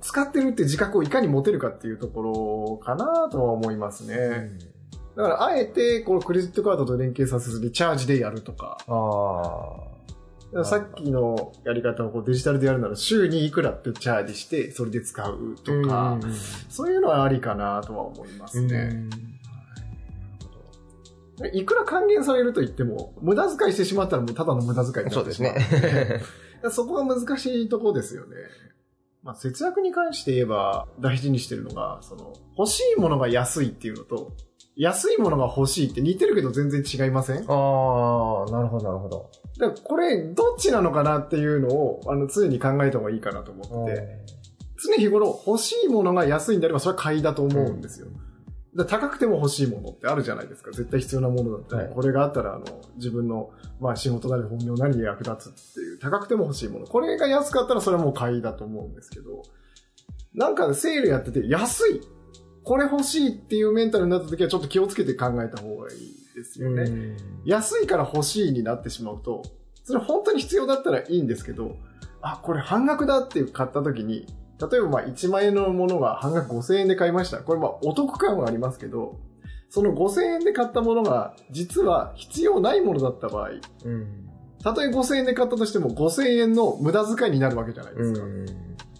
[0.00, 4.50] 使ってるって自覚をいかに持てるかっていうところかなとは思いますね。
[5.16, 9.96] だから、あえて、このクレジットカードと連携させずにチャージでやるとか、あ
[10.46, 16.18] だからさっきのやり方をこうデジタルでやるなら週にいくらってチャージして、それで使うとか、
[16.68, 19.08] そういうのはありかなとは思いますね。
[21.52, 25.82] いくら還元されると言っても、無駄遣いしてしまったらもうただの無駄遣いになそうですってしまう。
[26.12, 26.22] ね。
[26.70, 28.36] そこが難しいとこですよね。
[29.22, 34.32] まあ、節約に関して言えば大事にしてるのが、その、欲しいものが安いっていうのと、
[34.76, 37.36] 安いものが欲しいって似てるけど全然違いません？
[37.38, 39.30] ああ、なるほど、なるほど。
[39.58, 44.08] らこれ、どっちなのかなっていうのを、あの、常に考えた方がいいかなと思ってて、
[44.84, 48.08] 常日頃欲しいものが安いんであればそれは買いだと思うんですよ。
[48.76, 50.70] だから高くても欲しいものってあるじゃないですか。
[50.70, 52.64] 絶対必要なものだったり、はいこれがあったら、あの、
[52.96, 56.86] 自分の、まあ仕事なり本業なりに役立つっていう、高くても欲しいもの。
[56.86, 59.42] これが安かったらそれはもう買いだと思うんですけど、
[60.34, 62.02] なんかセールやってて安い
[62.66, 66.82] これ欲しいっていうメンタルになった時はちょっと気をつけて考えた方がいいですよね。
[66.82, 69.42] うん安いから欲しいになってしまうと、
[69.84, 71.76] それ本当に必要だったらいいんですけど、
[72.20, 74.26] あ、これ半額だって買った時に、
[74.60, 77.38] 例えばまあ1万円のものが半額5000円で買いました。
[77.38, 79.20] これまあお得感はありますけど、
[79.68, 83.50] その5000円で買ったものが実は必要ないものだった場合、
[83.84, 84.28] うん。
[84.60, 88.26] たとえ5000円で買ったとしても5000円の無駄遣いになるわけじゃないですか。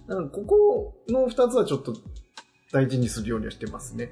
[0.06, 1.94] だからここの2つはちょっと
[2.76, 4.10] 大事にするようにはしてますね。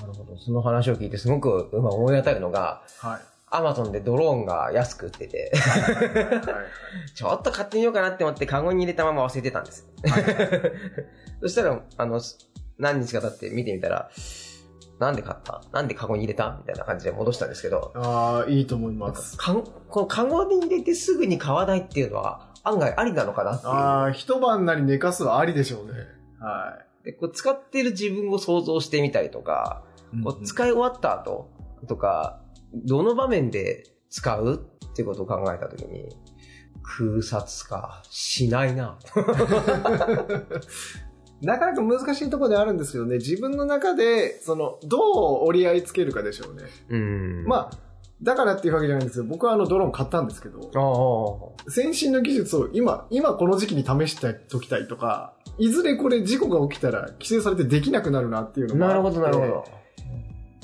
[0.00, 0.36] なるほど。
[0.36, 3.20] その話を聞いてすごく今思い当たるのが、はい。
[3.50, 5.52] アマゾンでドローンが安く売ってて、
[7.14, 9.88] ちょっと買ってみようかなって思ってカゴに入れたまま忘れてたんです。
[11.40, 12.20] そしたら、あの、
[12.78, 14.10] 何日か経って見てみたら、
[14.98, 15.62] なんで買った？
[15.72, 16.56] なんでカゴに入れた？
[16.58, 19.36] みたいな感じで戻したんですけど、ああ、いいと思います。
[19.38, 19.54] か
[19.88, 23.72] このカゴに入れてすぐに買わないっていうのは案外ありなのかなっていう。
[23.72, 25.92] ああ、一晩なり寝かすはありでしょうね。
[26.38, 30.22] はでこう使ってる自分を想像してみたりとか、い。
[30.22, 31.48] こう使い終わった後
[31.88, 32.42] とか、
[32.74, 36.14] どの場面で使うってことを考えたときに、
[36.82, 38.98] 空撮か、しないな。
[41.40, 45.00] なかなか難しいところであるんですけどね、自分の中で、その、どう
[45.46, 46.64] 折り合いつけるかでしょうね。
[46.90, 47.87] うんまあ、
[48.22, 51.54] だからっていうわけじゃないんですけど、僕はあのドローン買ったんですけど。
[51.68, 59.64] 先進の技術を今、今この時期に試しておきたいとか、いずれこれ事故が起きたら規制されてできなくなるなっていうのもあってなるほど、なるほど。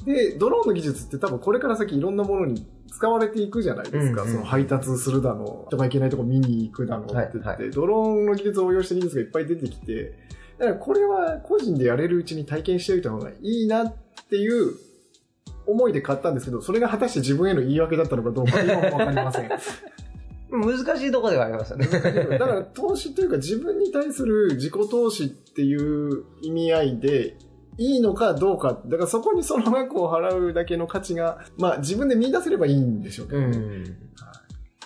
[0.04, 4.22] で、ドローンの技術って多分これから先いろんなものに使われていくじゃないですか。
[4.22, 10.18] うんうんその配達するだの、人が行けないとこ見に行くだのって言って、はいはドローンの技術を応用して技術がいっぱい出てきて、
[10.58, 13.94] だからこれは個人でやれるうちに体験しておいた方がいいなっ
[14.28, 14.74] ていう
[15.66, 19.50] 思いで買ったんですけど、それが果たして自分への言い訳だったのかどうか今もわかりません。
[20.50, 21.86] 難しいところではありますよね。
[21.86, 27.36] だから投資というか自分に対する自己投資っていう意味合いで
[27.78, 28.80] いいのかどうか。
[28.86, 33.46] だからそこにその額を払うだけの価値が、まあ自分で見出せればいいんでしょうけどね。
[33.48, 33.96] ん。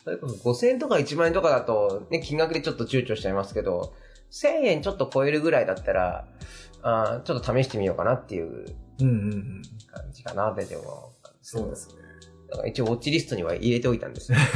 [0.05, 3.93] それこそ5000円とか1万円とかだと、ね、金額でちょっと躊躇しちゃいますけど、
[4.31, 6.27] 1000円ちょっと超えるぐらいだったら、
[6.83, 8.67] あーちょっと試してみようかなっていう。
[9.01, 9.63] 感
[10.13, 11.95] じかなってでも思ったんですけどそうですね。
[12.51, 14.39] だから一応ウォッチリストには入れておいたんですよ。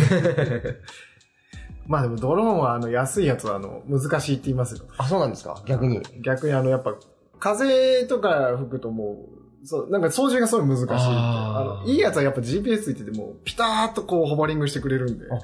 [1.87, 4.85] まあでもドローンはあの安いやつはあの難しいって言いますよ。
[4.98, 5.62] あ、そうなんですか？
[5.66, 6.00] 逆に。
[6.24, 6.94] 逆にあのやっぱ
[7.38, 9.26] 風とか吹くとも
[9.62, 10.87] う、そう、なんか操縦がすごい難しい。
[10.90, 15.26] あーあのいいやつはやっぱ GPS ついててもピターっとこうホバリングしてくれるんで。
[15.30, 15.38] あへ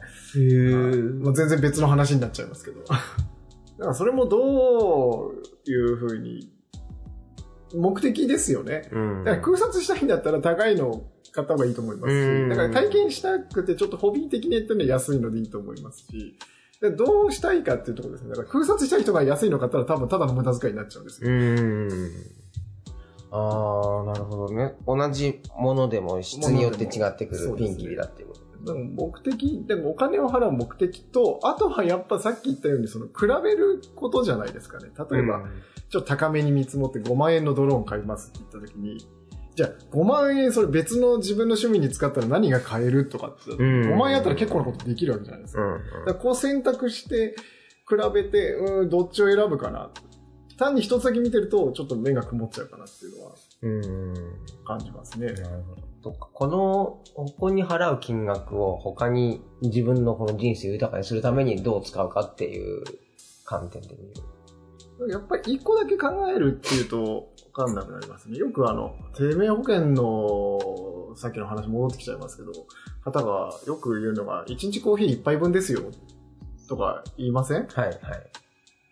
[1.22, 2.80] まあ、全然別の話になっちゃいますけど。
[2.86, 3.02] だか
[3.78, 6.52] らそれもどういうふうに、
[7.74, 8.88] 目的ですよね。
[8.92, 16.38] うんだから空撮したいんだったら高いのを買った方がいいと思いますし、うんだから体験したくてちょっとホビー的にやってるのは安いのでいいと思いますし、
[16.80, 18.30] でどうしたいかっていうところですね。
[18.30, 21.30] だから空撮したい人が安いの買ったら多分ただの無駄遣いになっちゃうんですよ。
[21.30, 22.12] うん。
[23.30, 24.74] ああ、なるほどね。
[24.86, 28.47] 同じものでも質によって違ってくるピンキリだっていうこと。
[28.64, 34.90] だから目的、でもお金を払う目的と、あとはやっぱさっき言ったようにその比べることじゃないですかね。
[35.10, 35.44] 例えば、
[35.90, 38.98] ちょっと高めに見積もって5万円のドローン買いますって言った時に、
[39.54, 45.62] じゃあ5万円それ別の自分の趣味に使ったら何が買えるとかって、うん5万円あったら結構なことできるわけじゃないですか。
[45.62, 45.82] うん。
[45.82, 47.34] だからこう選択して
[47.88, 49.90] 比べて、うん、どっちを選ぶかな。
[50.58, 53.36] 単に一つだけ見てるとちょっと目が曇っちゃうかなっていうのはうん。
[54.64, 55.26] 感じますね。
[55.32, 55.88] なるほど。
[56.00, 62.84] そっかこの、ここに払う金額を他に自分のこの人生を豊かにするためにどう使うかっていう
[63.44, 65.12] 観点で見る。
[65.12, 68.36] やっぱり一個だけ考えるっていうと分かんなくなりますね。
[68.36, 72.52] よくあの、生命保険の、さっきの話戻ってきちゃいますけど、
[73.04, 75.82] 方がよく言うのが、1日コーヒー1杯分ですよ、
[76.68, 77.66] とか言いません？
[77.68, 77.98] はい、はい。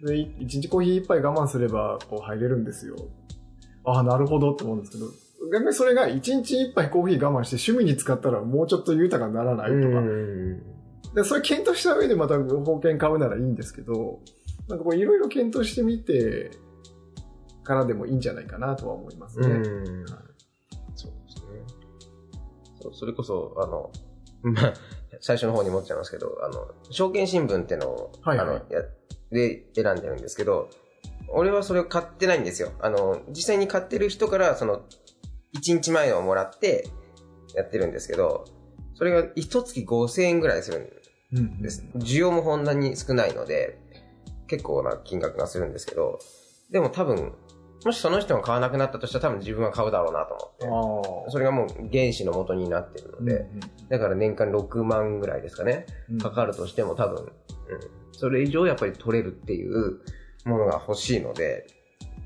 [0.05, 2.97] で、1日コーヒー1杯我慢すればこう入れるんですよ。
[3.87, 5.07] ああ、なるほどって思うんですけど、
[5.53, 10.59] 逆にそれが1日1杯コーヒー我慢して趣味に使ったらもうちょっと豊かにならないとか、ん。
[11.15, 14.21] でそれ検討した上でまた保険買うならいいんですけど、
[14.69, 16.51] なんかこういろいろ検討してみて
[17.63, 19.47] からでもいいんじゃないかなとは思いますね。
[19.47, 20.07] うん。
[20.95, 21.77] そうですね。
[22.81, 23.91] と、それこそ、あの、
[24.43, 24.75] まあ、
[25.21, 28.83] 最初の方に持っちゃいますけど、あの、証券新聞ってのを、はいはいあの、や、
[29.31, 30.71] で選んでるんですけど、
[31.29, 32.73] 俺はそれを買ってないんですよ。
[32.81, 34.83] あの、実際に買ってる人から、その、
[35.57, 36.89] 1日前をもらって、
[37.55, 38.45] やってるんですけど、
[38.95, 40.79] それが一月5000円ぐらいする
[41.33, 41.85] んうんです。
[41.97, 43.79] 需要もこんなに少ないので、
[44.47, 46.19] 結構な金額がするんですけど、
[46.71, 47.33] でも多分、
[47.85, 51.31] もしその人が買わなくなったとしたら多分自分は買うだろうなと思って。
[51.31, 53.47] それがもう原資の元になってるので、
[53.89, 55.87] だから年間6万ぐらいですかね。
[56.11, 57.31] うんかかるとしても多分、うん。
[58.13, 60.01] それ以上やっぱり取れるっていう
[60.47, 61.67] ものが欲しいので、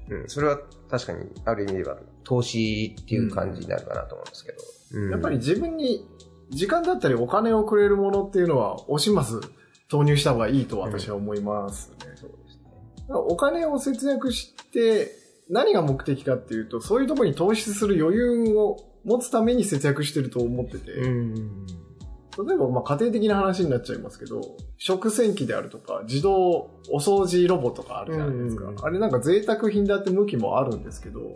[0.09, 0.29] うん。
[0.29, 4.59] それは確かにある意味では投資っていう感じになるかなと思うんですけど。
[4.59, 6.05] うんやっぱり自分に
[6.51, 9.41] 時間だったりお金をくれるものっていうのは、惜します
[9.89, 11.97] 投入した方がいいと私は思いますね。
[12.17, 12.63] そうですね。
[13.11, 15.13] お金を節約して、
[15.49, 21.67] 何が目的かっていうと、そういうところに投資する余裕を持つために節約してると思ってて、うん。
[22.39, 28.67] 例えばまあ家庭的な話になっちゃいますけど、食洗機であるとか、自動お掃除ロボとかあるじゃないですか。
[28.67, 31.35] うんあれなんか贅沢品だって向きもあるんですけど、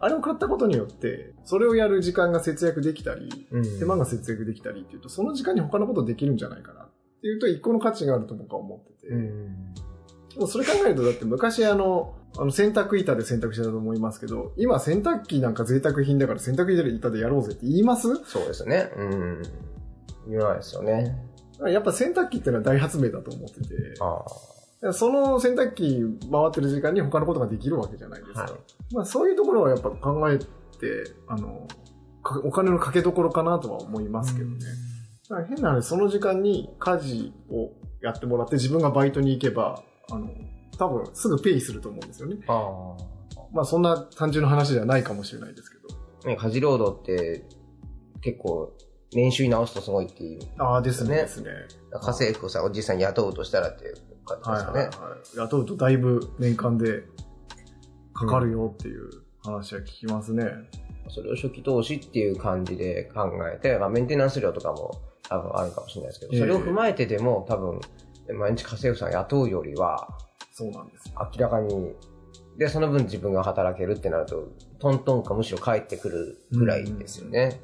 [0.00, 6.88] あれを買ったことによって、それをやる時間が節約できたり、うん手間が節約できたりっていうと、その時間に他のことできるんじゃないかなっ
[7.20, 9.74] ていうと、一個の価値があると僕は思ってて、うん。
[10.34, 18.14] でもそれ考えると、だって昔あの、あの洗濯板で洗濯してたと思いますけど、今洗濯機なんか贅沢品だから洗濯板でやろうぜって言います？
[18.24, 18.92] そうですね。
[18.96, 19.42] うん。
[20.28, 21.16] 言わないですよね。
[21.66, 23.94] やっぱ洗濯機っていうのは大発明だと思ってて。
[24.92, 28.42] その洗濯機回ってる時間に他のことができるわけじゃないですか。
[28.42, 28.52] はい
[28.94, 30.46] まあそういうところはやっぱ考えて、
[31.26, 31.66] あの、
[32.22, 34.56] かお金のかけどころかなとは思いますけどね。
[35.28, 40.30] だから変な話、その時間に家事をやってもらって自分がバイトに行けば、あの、
[40.78, 42.36] 多分すぐペイすると思うんですよね。
[42.46, 42.96] あ
[43.52, 46.36] まあそんな単純な話じゃないかもしれないですけど。
[46.36, 47.44] 家事労働って
[48.20, 48.72] 結構
[49.12, 50.40] 年収に直すとすごいっていう。
[50.58, 51.16] ああ、ですね。
[51.16, 51.50] ねですね。
[51.90, 53.94] 家政婦さんを実際に雇うとしたらっていう
[54.24, 54.78] 感じですかね。
[54.80, 55.36] はいはいはい。
[55.36, 57.04] 雇うとだいぶ年間で
[58.12, 59.08] かかるよっていう
[59.44, 60.44] 話は聞きますね。
[61.08, 67.80] それを初期投資っていう感じで考えて、まあ、メンテナンス料とかも多分あるかもしれないですけど、ええそれを踏まえてでも多分、
[68.38, 70.08] 毎日家政婦さん雇うよりは、
[70.52, 71.14] そうなんですよ。
[71.34, 71.92] 明らかに、
[72.58, 77.60] で、その分自分が働けるってなると、トントンかむしろ返ってくるぐらいですよね。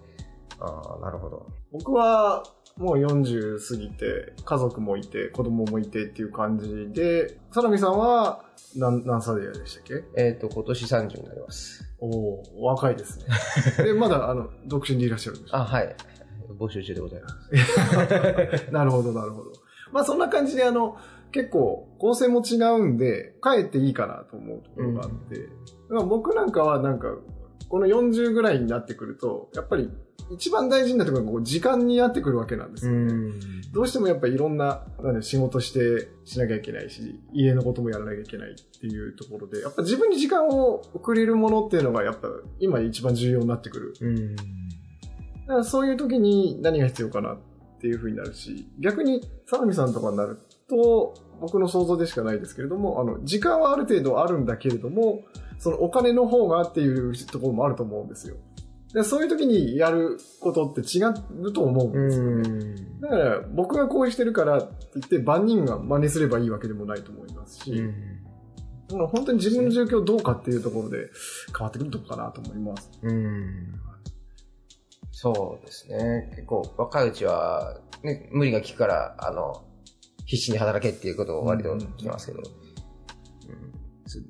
[0.64, 1.46] ああ、なるほど。
[1.72, 2.42] 僕は
[2.76, 8.44] もう40過ぎて、家族もいて、子供もいてっていう感じで、サラミさんは
[8.76, 10.04] 何何歳でしたっけ？
[10.16, 11.84] えっ、と、今年30になります。
[12.00, 13.26] おおお若いですね。
[13.84, 15.96] で、まだあの、独身でいらっしゃるんでしょあ、はい。
[16.58, 18.70] 募集中でございます。
[18.72, 19.52] なるほど、なるほど。
[19.92, 20.96] まあそんな感じであの、
[21.30, 25.46] 結構構成も違うんで、帰っていいかなと思うところがあって、だ
[25.88, 27.08] から僕なんかはなんか、
[27.74, 29.90] この40ぐらいになってくると、やっぱり
[30.30, 33.12] 一番大事なところがこう時間になってくるわけなんですよね。
[33.12, 33.72] ん。
[33.72, 42.28] どうしてもやっぱりいろんな、なんで仕事してしなきゃいけないし、家のこともやらなきゃいけないっていうところで、やっぱ自分に時間をくれるものっていうのがやっぱ
[42.60, 43.94] 今一番重要になってくる。
[44.00, 44.36] うん。
[44.36, 44.42] だ
[45.48, 47.38] からそういう時に何が必要かなっ
[47.80, 55.22] ていう風になるし、逆に相模さんとかになると、僕の想像でしかないですけれども、あの、時間はある程度あるんだけれども、
[55.58, 58.36] そのお金の方がっていうところもあると思うんですよ。
[58.92, 62.74] でそういう時にやることって違うと思うんですよね。
[63.00, 67.72] だから僕がこうしてるからって言って万人が真似すればいいわけでもないと思いますし、
[68.88, 71.10] だから本当に自分の状況どうかっていうところで
[71.56, 72.90] 変わってくるとこかなと思います。
[73.02, 73.74] うん。
[75.10, 76.30] そうですね。
[76.30, 79.64] 結構若いうちは、ね、無理が効くから、あの、
[80.24, 82.44] 必死に働けっていうことを割と聞きますけど、うん。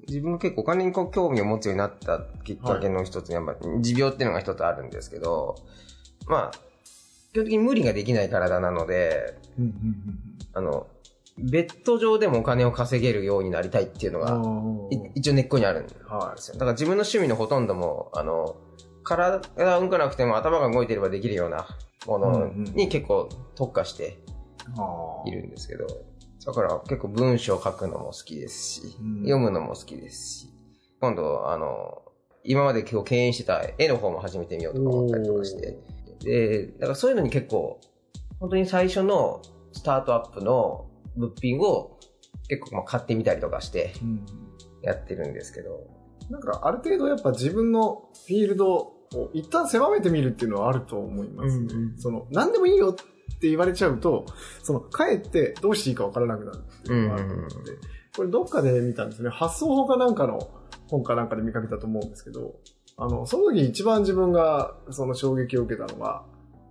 [0.09, 5.57] 自分が結構お金にこう興味を持つようになったきっかけの一つに、やっぱ持病っていうのが一つあるんですけど、
[6.26, 6.59] まあ、
[7.33, 9.37] 基本的に無理ができない体なので、
[10.52, 10.87] あの、
[11.37, 14.40] ベッド上でもお金を稼げるようになりたいっていうのが、
[14.90, 16.07] い一応根っこにあるんですよ。
[16.09, 18.57] はだから自分の趣味のほとんども、あの、
[19.04, 21.66] 体が動かなくても頭が動いてればできるような
[22.07, 24.18] ものに結構特化して
[25.27, 25.87] いるんですけど、
[26.44, 29.17] だから結構文章を書くのも好きですし、うん。
[29.21, 30.48] 読むのも好きですし、
[31.00, 32.02] 今度、あの、
[32.42, 35.79] 今まで今日敬遠してた絵の方も始めてみようとか思ったりとかして、
[36.21, 37.81] で、だからそういうのに結構、
[38.40, 39.40] 本当に最初の
[39.73, 40.87] スタートアップの
[41.17, 41.98] 物品を
[42.48, 44.27] 結構まあ買ってみたりとかしてうん。
[44.83, 45.87] やってるんですけど、
[46.29, 51.67] なんかある程度やっぱ自分のフィールドを一旦狭めてみるっていうのはあると思いますね。
[51.71, 51.98] うんうん。
[51.98, 53.02] その、何でもいいよって
[53.42, 54.26] 言われちゃうと、
[54.62, 57.72] その、かえってどうしていいかわからなくなるっていうのがあると思うので、
[58.16, 59.30] これどっかで見たんですね。
[59.30, 60.50] 発想法かなんかの
[60.88, 62.54] 本かなんかで見かけたと思うんですけど、
[62.96, 66.22] あの、その時一番自分がその衝撃を受けたのが、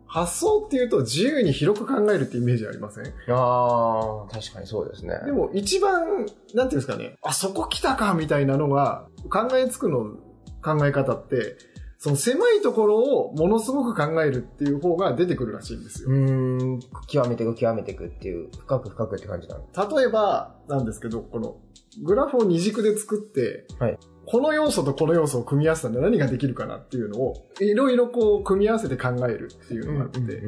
[0.06, 3.06] 発想っていうと自由に広く考えるってイメージありません？
[3.30, 5.20] ああ、確かにそうですね。
[5.26, 10.16] でも一番、なんていうんですかね、あ、そこ来たかみたいなのが考えつくの
[10.64, 11.58] 考え方って、
[12.04, 16.10] その狭いところをものすごく考えるっていう方が出てくるらしいんですよ。
[16.10, 21.62] うーん、極めていく極めていくっていう、深く深くって感じなんで例えば、なんですけど、この
[22.04, 23.98] グラフを二軸で作って、はい。
[24.26, 30.42] この要素とこの要素を組み合わせたら何ができるかなっていうのを、いろいろこう組み合わせて考えるっていうのがあって、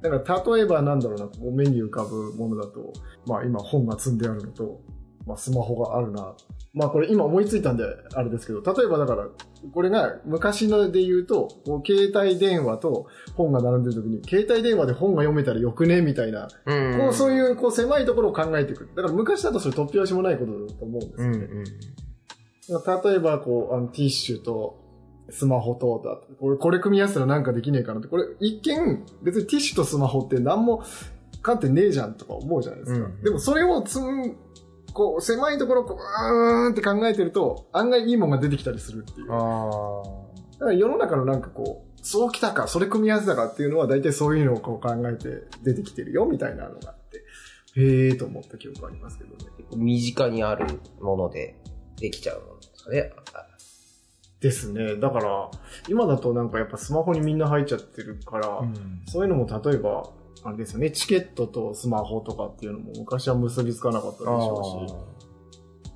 [0.00, 2.94] だから例えばなんだろうな、こう目に浮かぶものだと、
[3.26, 4.80] まあ今本が積んであるのと、
[5.26, 6.34] まあスマホがあるな。
[6.72, 9.26] まあこれ今思いついたんであれですけど、例えばだから、
[9.72, 16.98] これが昔ので言うと、こう携帯電話と本が並んでる時に、携帯電話で本が読めたらよくねみたいな、うん。
[16.98, 18.88] こうそういうこう狭いところを考えていく。
[18.94, 21.38] だから昔だとそれ突拍子もないことだと思うんですよね。
[21.38, 21.64] うんうん。
[23.04, 24.84] 例えばこう、あのティッシュと、
[25.28, 28.08] スマホとだこれ、これ組み合わせたらなんかできねえかなって。
[28.08, 30.84] これ、一見、別にティッシュとスマホって何も
[31.42, 33.06] 観点ねえじゃんとか思うじゃないですか。
[33.06, 34.36] うんでもそれをつん、
[34.96, 39.28] こう、狭いところをこう、うーんって考えてると、案外いいものが出てきたりするっていう。
[39.28, 47.18] だあから世の中のなんかこう、そうきたか、それ組み合わせたかっていうのは、大体そういうのをこう考えて出てきてるよ、みたいなのがあって、
[47.78, 49.50] へえーと思った記憶ありますけどね。
[49.70, 49.76] あ。
[49.76, 50.66] 身近にある
[51.00, 51.56] もので
[52.00, 53.12] できちゃうものですかね。
[54.40, 54.96] ですね。
[54.96, 55.50] だから、
[55.88, 58.62] 今だとなんかやっぱスマホにみんな入っちゃってるから、
[59.06, 60.08] そういうのも例えば、
[60.44, 64.94] あれですよね、チケットとスマホとかっていうのも昔は結びつかなかったでしょうし。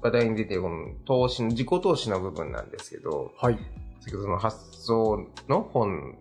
[0.03, 3.59] 話題に出てるこの投資の、自己投資の部分なんですけど、はい。
[4.01, 6.17] 先ほどその発想の本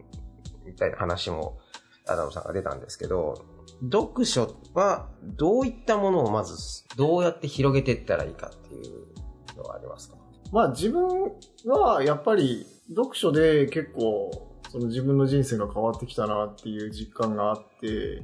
[0.65, 1.57] みたいな話も、
[2.07, 3.45] アダムさんが出たんですけど、
[3.89, 10.17] 読書はどういったものをまず、どうやって広げていったらいいかっていうのはありますか？
[10.51, 11.31] まあ自分
[11.65, 18.23] はやっぱり読書で結構その自分の人生が変わってきたなっていう実感があって、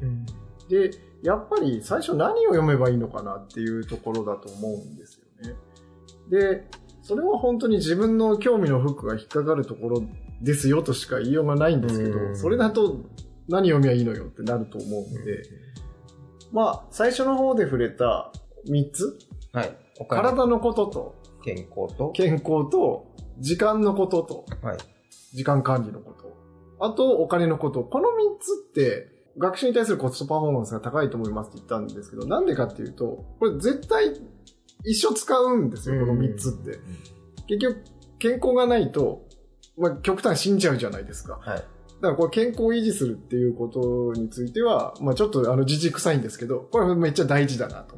[0.69, 0.91] で、
[1.23, 5.55] やっぱり最初何を読めばいいのかなっていうところだと思うんですよね。
[6.29, 6.67] で、
[7.01, 10.03] それは本当に自分の興味のフックが引っかかるところ
[10.41, 12.37] ですよとしか言いようがないんですけど、うん。
[12.37, 13.01] それだと
[13.47, 15.43] 何読みゃいいのよってなると思うので、
[16.51, 18.31] まあ最初の方で触れた
[18.67, 19.17] 3つ、
[19.51, 19.77] はい。
[20.09, 21.15] 体のことと。
[21.43, 23.05] 健康と、健康と
[23.39, 24.45] 時間のことと。
[24.63, 24.77] はい。
[25.35, 26.35] 時間管理のこと。
[26.79, 27.83] あと、お金のこと。
[27.83, 34.13] この3つって、学習に対するコストパフォーマンスが高いと思いますって言ったんですけど、なんでかっていうと、これ絶対
[34.85, 36.79] 一生使うんですよ、この3つって。
[37.47, 37.83] 結局、
[38.19, 39.27] 健康がないと、
[39.77, 41.37] まあ、極端死んじゃうじゃないですか。
[41.41, 41.57] はい。
[41.57, 41.67] だか
[42.09, 47.95] らこれ健康を維持するっていうことについては、まあちょっとあの、自治臭いんですけど、これめっちゃ大事だなと。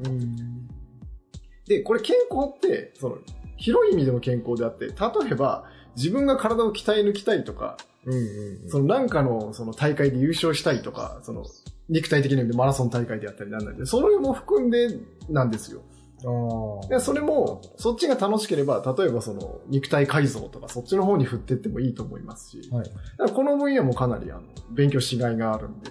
[1.66, 3.18] で、これ健康って、その、
[3.56, 4.92] 広い意味での健康であって、例
[5.32, 5.64] えば、
[5.96, 11.44] 自分が体を鍛え抜きたいとか、うんうんそのなんかのその大会で優勝したいとか、その
[11.88, 14.88] 肉体的な意味でマラソン大会であったりなんなんで、それも含んで
[15.28, 15.82] なんですよ。
[16.20, 22.76] あでそれも、そっちが楽しければ、例えばその肉体改造とかそっちの方に振ってってもいいと思いますし、あ。
[22.76, 22.86] はい。
[22.86, 25.90] だからこの分野もかなりあの勉強しがいがあるんで、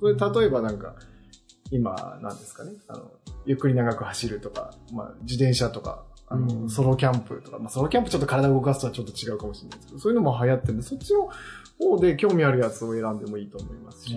[0.00, 0.96] それ例えばなんか、
[1.70, 3.10] 今、なんですかね、あの、
[3.46, 11.28] ゆっくり長く走るとか、まあ、自転車とか、あの、うんソロキャンプとか、まあ、ソロキャンプちょっと体を動かすとはちょっと違うかもしれないですけど、そういうのも流行ってるんで、そっちの
[11.78, 14.16] 方で興味あるやつを選んでもいいと思いますし、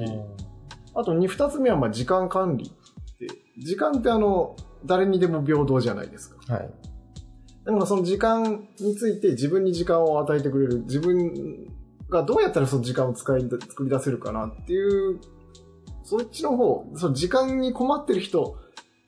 [0.93, 4.55] あと二二つ目はまあ時間管理って、時間ってあの、
[4.85, 6.53] 誰にでも平等じゃないですか。
[6.53, 6.69] はい。
[7.65, 11.67] だからその時間について自分に時間を与えてくれる、自分
[12.09, 15.19] がどうやったらその時間を使い、作り出せるかなっていう、
[16.03, 18.59] そっちの方、その時間に困ってる人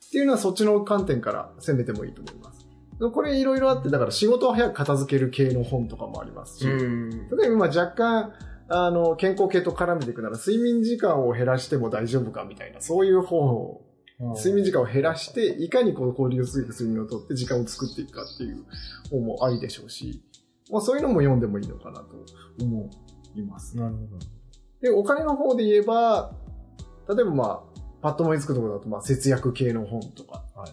[0.07, 2.56] っていうのはそっちの観点から攻めてもいいと思います。
[2.99, 7.09] これいろいろあって、だから仕事を早く片付ける系の本とかもありますし、ん。
[7.29, 8.33] 例えば今若干、
[8.69, 13.81] あの、健康系と絡めていくなら睡眠時間を減らしても大丈夫かみたいな、そういう本を
[14.35, 18.65] 睡眠時間を減らして、いかにこう効率よく睡眠をとって時間を作っていくかっていう
[19.11, 20.23] 本もありでしょうし、
[20.71, 22.15] まあそういうのも読んでもいいのかなと
[22.61, 22.89] 思
[23.35, 23.77] います。
[23.77, 24.01] なるほ
[24.81, 26.33] で、お金の方で言えば、
[27.07, 27.61] 例えばまあ、
[28.01, 30.61] パッと思いつくところだと、まあ節約系の本とか、ど。
[30.61, 30.71] はい。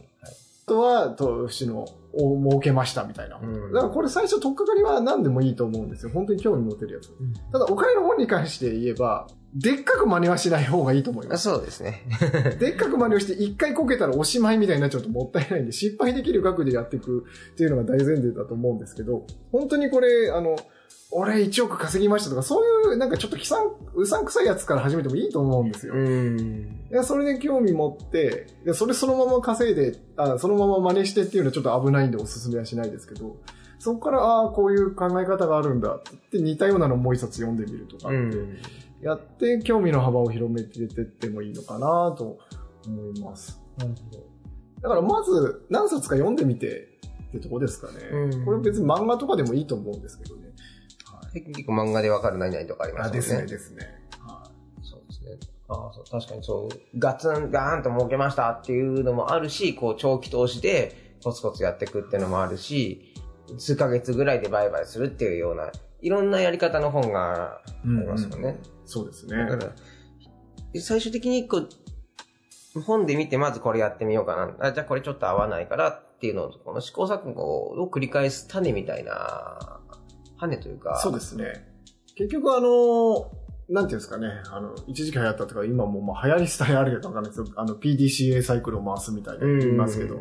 [0.67, 0.75] はい。
[0.77, 1.87] あとは投資の
[2.17, 3.39] を儲けましたみたいな。
[3.43, 6.12] うんだからこれ最初取っかかりは何でもいいと思うんですよ。
[6.12, 7.11] 本当に興味持てるやつ。
[7.53, 11.45] ただお金の本に関して言えば、でっかく真似はしない方がいいと思いまあす。
[11.45, 12.03] そうですね。
[12.59, 20.57] でっかく真似をして一回こけたらおしまいみたいになっちゃうともったいないんで、失敗できる額でやっていくっていうのが大前提だと思うんですけど、本当にこれ、あの、
[21.11, 23.59] 俺1億稼ぎましたとか、そういうなんかちょっと悲惨、
[23.95, 25.95] うさんくさいやつから始めてもいいと思うんですよ。
[25.97, 26.89] ん。
[26.91, 33.37] いや、それで興味持って、でそれそのまま稼いであ、そのまま真似してっていうのはちょっと危ないんでおすすめはしないですけど、
[33.79, 42.39] そこから、ああ、こういう考え方があるんだって似たようなのをもう一冊読んでみるとかって、やって興味の幅を広めていってもいいのかなと
[42.87, 43.61] 思います。
[43.77, 44.35] なるほど。
[44.83, 46.89] だからまず何冊か読んでみて
[47.29, 47.95] ってとこですかね。
[48.13, 50.44] うんこれ別に漫画とかでもいいと思うんですけどね。
[51.41, 53.20] 結構漫画でわかる何々とかありますあ、もんね。
[53.20, 54.01] ですね、ですね。
[54.20, 54.51] は
[54.82, 55.39] そうですね。
[55.68, 63.14] ああ、そう、確かにそう、ガツン、ガーンと儲けましたっていうのもあるし、こう、長期投資でコツコツやっていくっていうのもあるし、
[63.59, 67.89] 数ヶ月ぐらいで売買するっていうような、いろんなやり方の本があい。
[67.89, 68.59] りますよね。
[68.85, 69.37] そうですね。
[69.37, 69.72] だから、
[70.80, 74.68] 最終的にこう、本で見てまずこれやってみようかな。
[74.68, 79.80] あじゃあこれちょっと合わないからっていうのを、この試行錯誤を繰り返す種みたいな、
[80.39, 80.99] 種というか。
[81.03, 81.66] そうですね。
[82.16, 83.30] 結局あの、
[83.68, 90.20] なんていうんですかね、あの、一時期流行ったとか、今もまあ流行りスタイルあるかわかんないですけど、あの、PDCA サイクルを回すみたいなうん、言いますけど、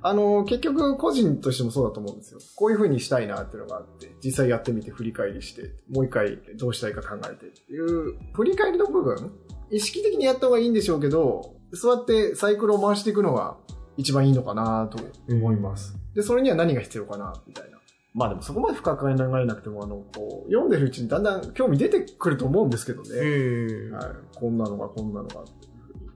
[0.00, 2.40] あの、結局個人としてもそうだと思うんですよ。
[2.56, 9.32] こういう風にしたいなっていうのがあって、実際やってみて振り返りして、もう一回どうしたいか考えてっていう、振り返りの部分、
[9.70, 13.56] 意識的にやった方がいいんでしょうけど、座ってサイクルを回していくのが
[13.96, 14.98] 一番いいのかなと
[15.28, 15.98] 思います。
[16.14, 17.77] で、それには何が必要かな、みたいな。
[18.18, 23.08] まあでもそこまで深く考えなくても、あの、こう、読んでるうちにだんだん興味出てくると思うんですけどね。
[23.10, 23.94] うん。
[23.94, 24.04] はい。
[24.34, 26.10] こんなのが、こんなのがっていうふうに。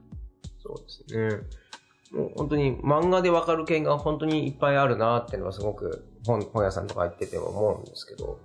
[0.59, 1.63] そうですね。
[2.11, 8.37] もう本当に漫画でわかる件が本当にいっぱいあるなっていうのはすごく本本屋さんとか行ってても思うんですけど、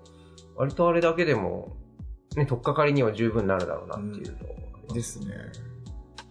[0.56, 1.76] 割とあれだけでも、
[2.34, 4.36] ね、取っかかりには十分なるだろうなっていう
[4.88, 5.34] のですね。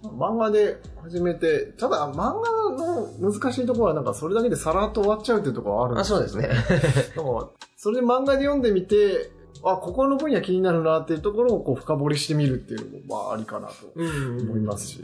[0.03, 6.47] 漫画で始めて、ただ漫画の難しいところはなんかそれだけでさらっと終わっちゃうっていうところはあるんあ、そうですね。
[6.47, 9.31] だからそれで漫画で読んでみて、
[9.63, 15.01] あ、ここの分野気になるなっていうところをこう深掘りしてみるっていうのもまあありかなとうん思いますし。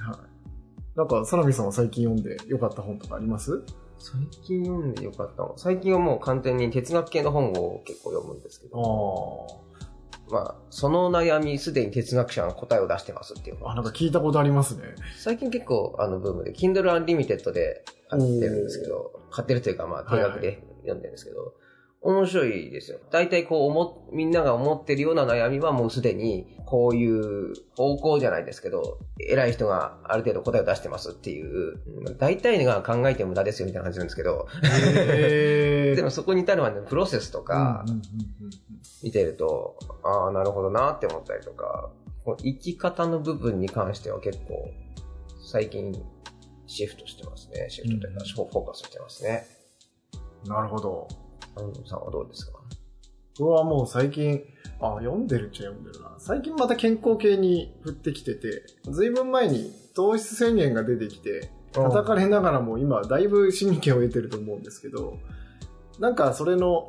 [0.00, 0.16] はい。
[0.94, 3.62] なんか、サラミさんは最近読んで良かった本とかあります？
[3.98, 5.54] 最近読んでよかったの？
[5.56, 9.62] 最近はもう完全に哲学系の本を結構読むんですけあど、
[10.32, 13.74] まあ、その悩みすでに哲学者が答えを出してますっていうあ。
[13.74, 14.84] なんか聞いたことありますね。
[15.18, 21.52] 最近結構あのブームで、Kindle Unlimited で買ってるんですけど、買ってるというかまあ定額で読んでるんですけど、
[22.00, 22.98] 面白いですよ。
[23.10, 38.02] 大体こう思っ、みんなが思ってるような悩みはもうすでにこういう方向じゃないですけど、偉い人がある程度答えを出してますっていう、うん大体が考えても無駄ですよみたいな感じなんですけど、へ でもそこに至るまでのプロセスとかうんうんう
[38.48, 41.90] ん見てると、ああ、なるほどなって思ったりとか、
[42.38, 44.70] 生き方の部分に関しては結構
[45.44, 45.92] 最近
[46.66, 47.66] シフトしてますね。
[47.68, 49.46] シフトというか、フォーカスしてますね。
[50.44, 51.06] うんなるほど。
[51.54, 52.58] 安藤さんはどうですか？
[53.38, 54.42] これはもう最近、
[54.80, 56.16] あ、読んでるっちゃ読んでるな。
[56.18, 65.18] 最近また健康系に振ってきてて、ずいぶん前に糖質宣言が出てきて、叩かれながらも今だいぶ市民権を得てると思うんですけど、
[66.00, 66.88] なんかそれの、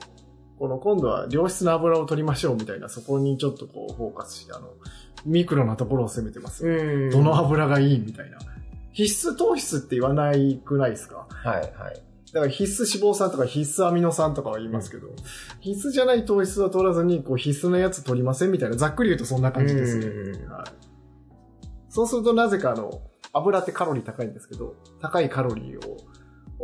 [0.64, 4.70] この今度は良質な油を取りましょうみたいな、そこにちょっとこうフォーカスして、あの、
[5.26, 6.66] ミクロなところを攻めてます。
[6.66, 8.38] うんどの油がいいみたいな。
[8.94, 11.28] 必須糖質って言わないくないですか？
[11.28, 11.70] はいはい。
[12.32, 15.08] だから必須脂肪酸とか必須アミノ酸とかは言いますけど、
[15.60, 20.06] 必須じゃない糖質は取らずに、こう必須なやつ取りませんみたいな、ざっくり言うとそんな感じですね。
[20.06, 20.64] うんはい。
[21.90, 23.02] そうするとなぜかあの、
[23.34, 25.98] 油ってカロリー高いんですけど、高いカロリーを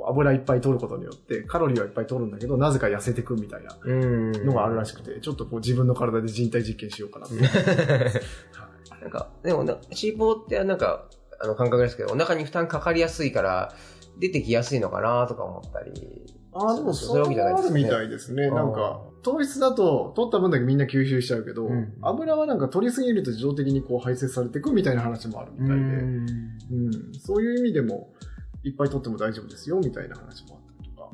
[0.10, 4.32] 油いっぱい取ることによって、カロリーはいっぱい取るんだけど、なぜか痩せてくみたいなうん。
[4.46, 7.34] のがあるらしくて、ちょっとこう自分の体で人体実験しようかなと。
[7.36, 9.02] はい。
[9.02, 11.06] なんか、でもな、脂肪ってなんか、
[11.42, 13.74] あの感覚ですけど、お腹に負担かかりやすいから、
[14.20, 16.26] 出てきやすいのかなとか思ったり。
[16.52, 17.70] ああ、でもそそういうわけじゃないですね。
[17.70, 18.50] あるみたいですね。
[18.50, 21.94] なんあか、糖質だと取った分だけみんな吸収しちゃうけど、うん。
[22.02, 27.14] 油はなんか取りすぎると自動的にこう排泄されていくみたいな話もあるみたいで、うん。
[27.20, 28.12] そういう意味でも
[28.64, 31.10] いっぱい取っても大丈夫ですよみたいな話もあったりとか。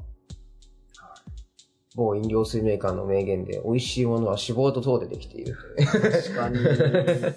[1.95, 5.57] 某飲料水メーカーの名言で、美味しいものは脂肪と糖でできている。
[5.77, 6.57] 確かに。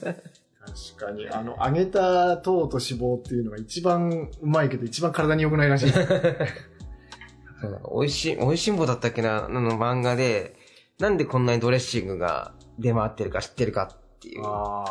[0.68, 1.28] 確かに。
[1.30, 6.06] あの、揚げた糖と脂肪っていうのが一番うまいけど一番体に良くないらしいです。
[7.61, 10.56] そうなんか美味しい、美味しんぼだったっけな、あの漫画で、
[10.98, 13.96] なんでこんなにドレッシングが出回ってるか知ってるか
[14.29, 14.47] っていう。
[14.47, 14.85] あ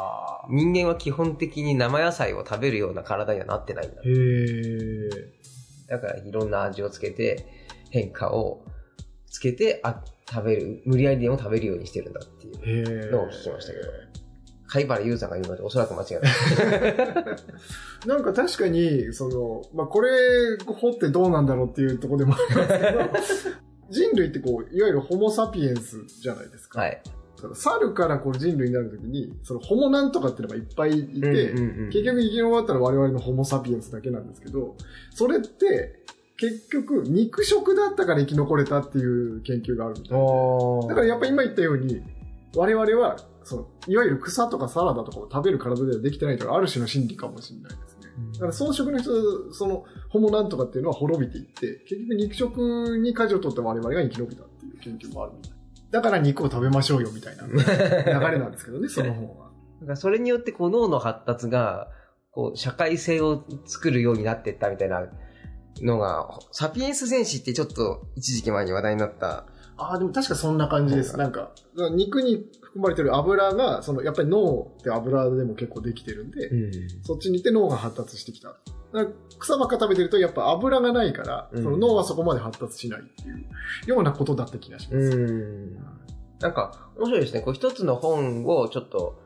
[0.43, 0.47] あ。
[0.49, 4.01] 人間は基本的に生野菜を食べるような体にはなってないんだ。
[4.01, 5.09] へえ。
[5.87, 7.45] だからいろんな味をつけて、
[7.89, 8.65] 変化を
[9.29, 13.11] つけて、あ、食べる、無理やりでも食べるようにしてるんだっていう。
[13.11, 13.85] のを聞きましたけど
[14.67, 16.29] 貝原優さんが言うのでおそらく間違いな
[16.89, 17.35] い。
[18.05, 20.09] なんか確かに、その、まあ、これ
[20.65, 23.57] 掘ってどうなんだろうっていうところでもありますけど、
[23.89, 26.81] 人類ってこう、いわゆるホモサピエンスじゃないですか。
[26.81, 27.01] はい。
[27.55, 34.75] 猿からこう人類になるときに、そのホモなんとかっていうのがいっぱいいて、うんうんうん結局生き残ったら我々のホモサピエンスだけなんですけど、
[35.13, 36.03] それって、
[36.37, 40.87] 結局肉食だったから生き残れたっていう研究があるみたいで。
[40.89, 42.03] だからやっぱ今言ったように、
[42.55, 48.11] 我々は、その、いわゆる草とかサラダとかを食べる体ではできてないというのはある種の心理かもしれないですね。
[48.33, 55.56] だから草食の人、その、ホモなんとかっていうのは滅びていって、結局肉食に舵を取った我々が生き延びたっていう研究もあるみたい。
[55.91, 59.51] だから肉を食べましょうよみたいな流れなんですけどね、 その方は。
[59.81, 61.89] だからそれによってこう脳の発達が、
[62.31, 65.07] こう、社会性を作るようになっていったみたいな
[65.81, 69.45] のが、サピエンス戦士ってちょっと一時期前に話題になった。
[69.77, 71.17] ああ、でも確かそんな感じです。
[71.17, 71.51] なんか、
[71.93, 76.51] 肉に含まれてる油が、その、やっぱり脳って油でも結構できてるんで、
[77.03, 78.55] そっちに行って脳が発達してきた。
[79.39, 84.95] 草ばっか食べてるとやっぱ油がないから、うんその脳はそこまで発達しないっていうようなことだった気がします。
[84.97, 85.75] うん。
[86.39, 87.41] なんか、面白いですね。
[87.41, 89.19] こう一つの本をちょっと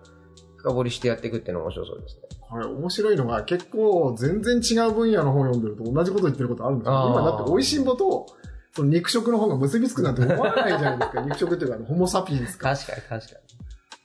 [0.57, 2.22] 深掘りしてやっていくっていうのも面白そうですね。
[2.39, 6.93] これ面白いのが結構全然違う分野の本読んでると同じこと言ってることあるんですよ。
[6.93, 8.26] あー今だって美味しんぼと
[8.74, 11.22] その肉食の本が結びつくなんて思わないじゃないですか。
[11.24, 12.76] 肉食っていうかホモサピエンスか。
[12.76, 13.62] 確かに確かに。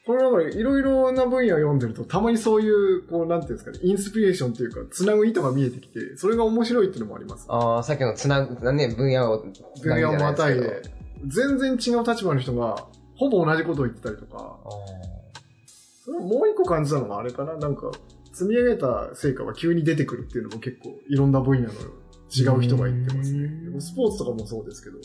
[0.07, 7.47] これだからいろいろな分野読んでるとたまにそういう、こうなんていうんですかね、インスピレーションっていうか、つなぐ糸が見えてきて、それが面白いっていうのもあります。
[7.49, 9.45] ああ、さっきのつなぐ、ね、分野を
[9.83, 10.83] 分野をまたいで
[11.27, 12.87] 全然違う立場の人が、
[13.17, 14.69] ほぼ同じことを言ってたりとか、あ
[16.05, 17.91] それもう一個感じたのがあれかな、なんか、
[18.33, 21.73] 積み上げた成果が急に出てくるっていうのも結構いろんな分野の
[22.31, 23.51] 違う人が言ってますね。
[23.81, 24.99] スポーツとかもそうですけど、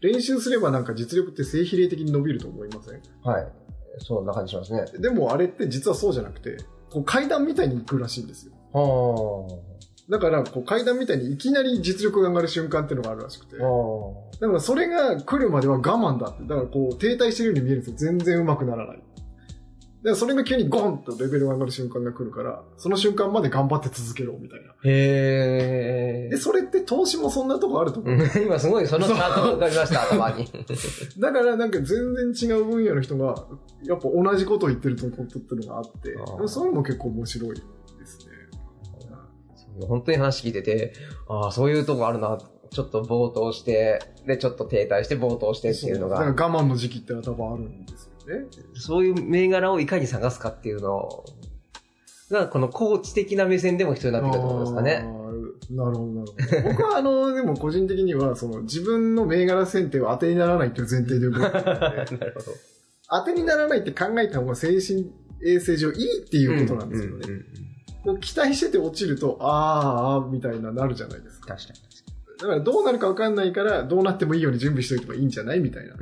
[0.00, 3.00] 練習すればなんか実力って正比例的に伸びると思いません？
[3.24, 3.52] ーはい。
[3.98, 4.84] そんな感じしますね。
[4.98, 6.58] でもあれって実はそうじゃなくて、
[6.90, 8.52] こう階段みたいに行くらしいんですよ。
[8.72, 9.72] は
[10.08, 13.56] だから、こう階段みたいにいきなり実力が上がる瞬間っていうのがあるらしくて。
[13.56, 16.42] だからそれが来るまでは我慢だって。
[16.42, 17.96] だからこう停滞してるように見えるんですよ。
[17.96, 19.02] 全然上手くならない。
[20.02, 24.74] だからそれが急にゴンとレベルが上がる瞬間が来るから、その瞬間まで頑張って続けろみたいな。
[24.84, 28.18] へで、それって投資もそんなとこあると思う。
[28.20, 28.42] え。
[28.44, 30.48] 今すごいそのチャートが浮かびました、 頭に。
[31.18, 33.46] だからなんか全然違う分野の人が、
[33.84, 37.60] やっぱ同じことを言ってるとことっていうのがあってあー、でもそれも結構面白いで
[38.04, 39.86] すね。
[39.86, 40.94] 本当に話聞いてて、
[41.28, 42.38] ああ、そういうとこあるな。
[42.70, 48.11] ちょっと冒頭して、で、ちょっと停滞して冒頭してっていうのだからが、我慢の時期ってのは多分あるんですよね。
[48.74, 51.24] そういう銘柄をいかに探すかっていうの
[52.30, 55.22] が、このコーチ的な目線でも必要になってくると思うんですかね。
[55.70, 56.70] なるほど、なるほど。
[56.70, 62.52] 僕はあの、 でも個人的には、その自分の銘柄選定は当てにならないという前提で動いてるので、 なるほど。
[63.10, 65.12] 当てにならないって考えた方が精神
[65.44, 67.18] 衛生上いいっていうことなんですよね。
[67.24, 67.44] うんうんうん
[68.04, 71.54] こう期待してて落ちると、あーあー、みたいななるじゃないですか。
[71.54, 71.78] 確かに
[72.40, 75.94] だからどうなるかわかんないから、どうなってもいいように準備しておいてもいいんじゃないみたいな。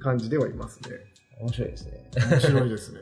[0.00, 0.90] 感じではいますね。
[1.40, 2.10] 面白いですね。
[2.30, 3.00] 面白いですね。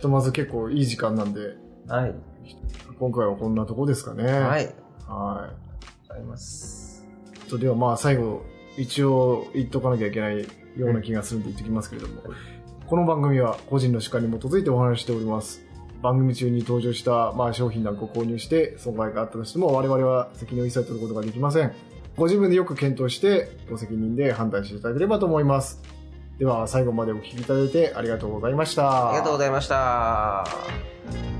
[0.00, 1.56] とまず結構いい時間なんで、
[1.88, 2.14] はい。
[2.98, 4.24] 今回はこんなとこですかね。。
[4.24, 4.68] はいい。
[5.08, 5.50] は
[6.08, 7.04] あります。
[7.46, 7.50] い。
[7.50, 8.44] とではまあ最後、
[8.78, 10.42] 一応言っとかなきゃいけない
[10.76, 12.22] ような気がするんで言ってきますけれども、
[12.88, 15.60] この番組は個人の主観に基づいてお話しております。
[16.02, 21.72] 番組中に登場した、まあ、商品なんかを購入して損害があったとしても我々は責任を一切取ることができません。
[22.16, 25.82] ご自分でよく検討してご責任で判断していただければと思います。
[26.38, 29.08] では最後までお聴きいただいてありがとうございました。
[29.08, 31.35] ありがとうございました。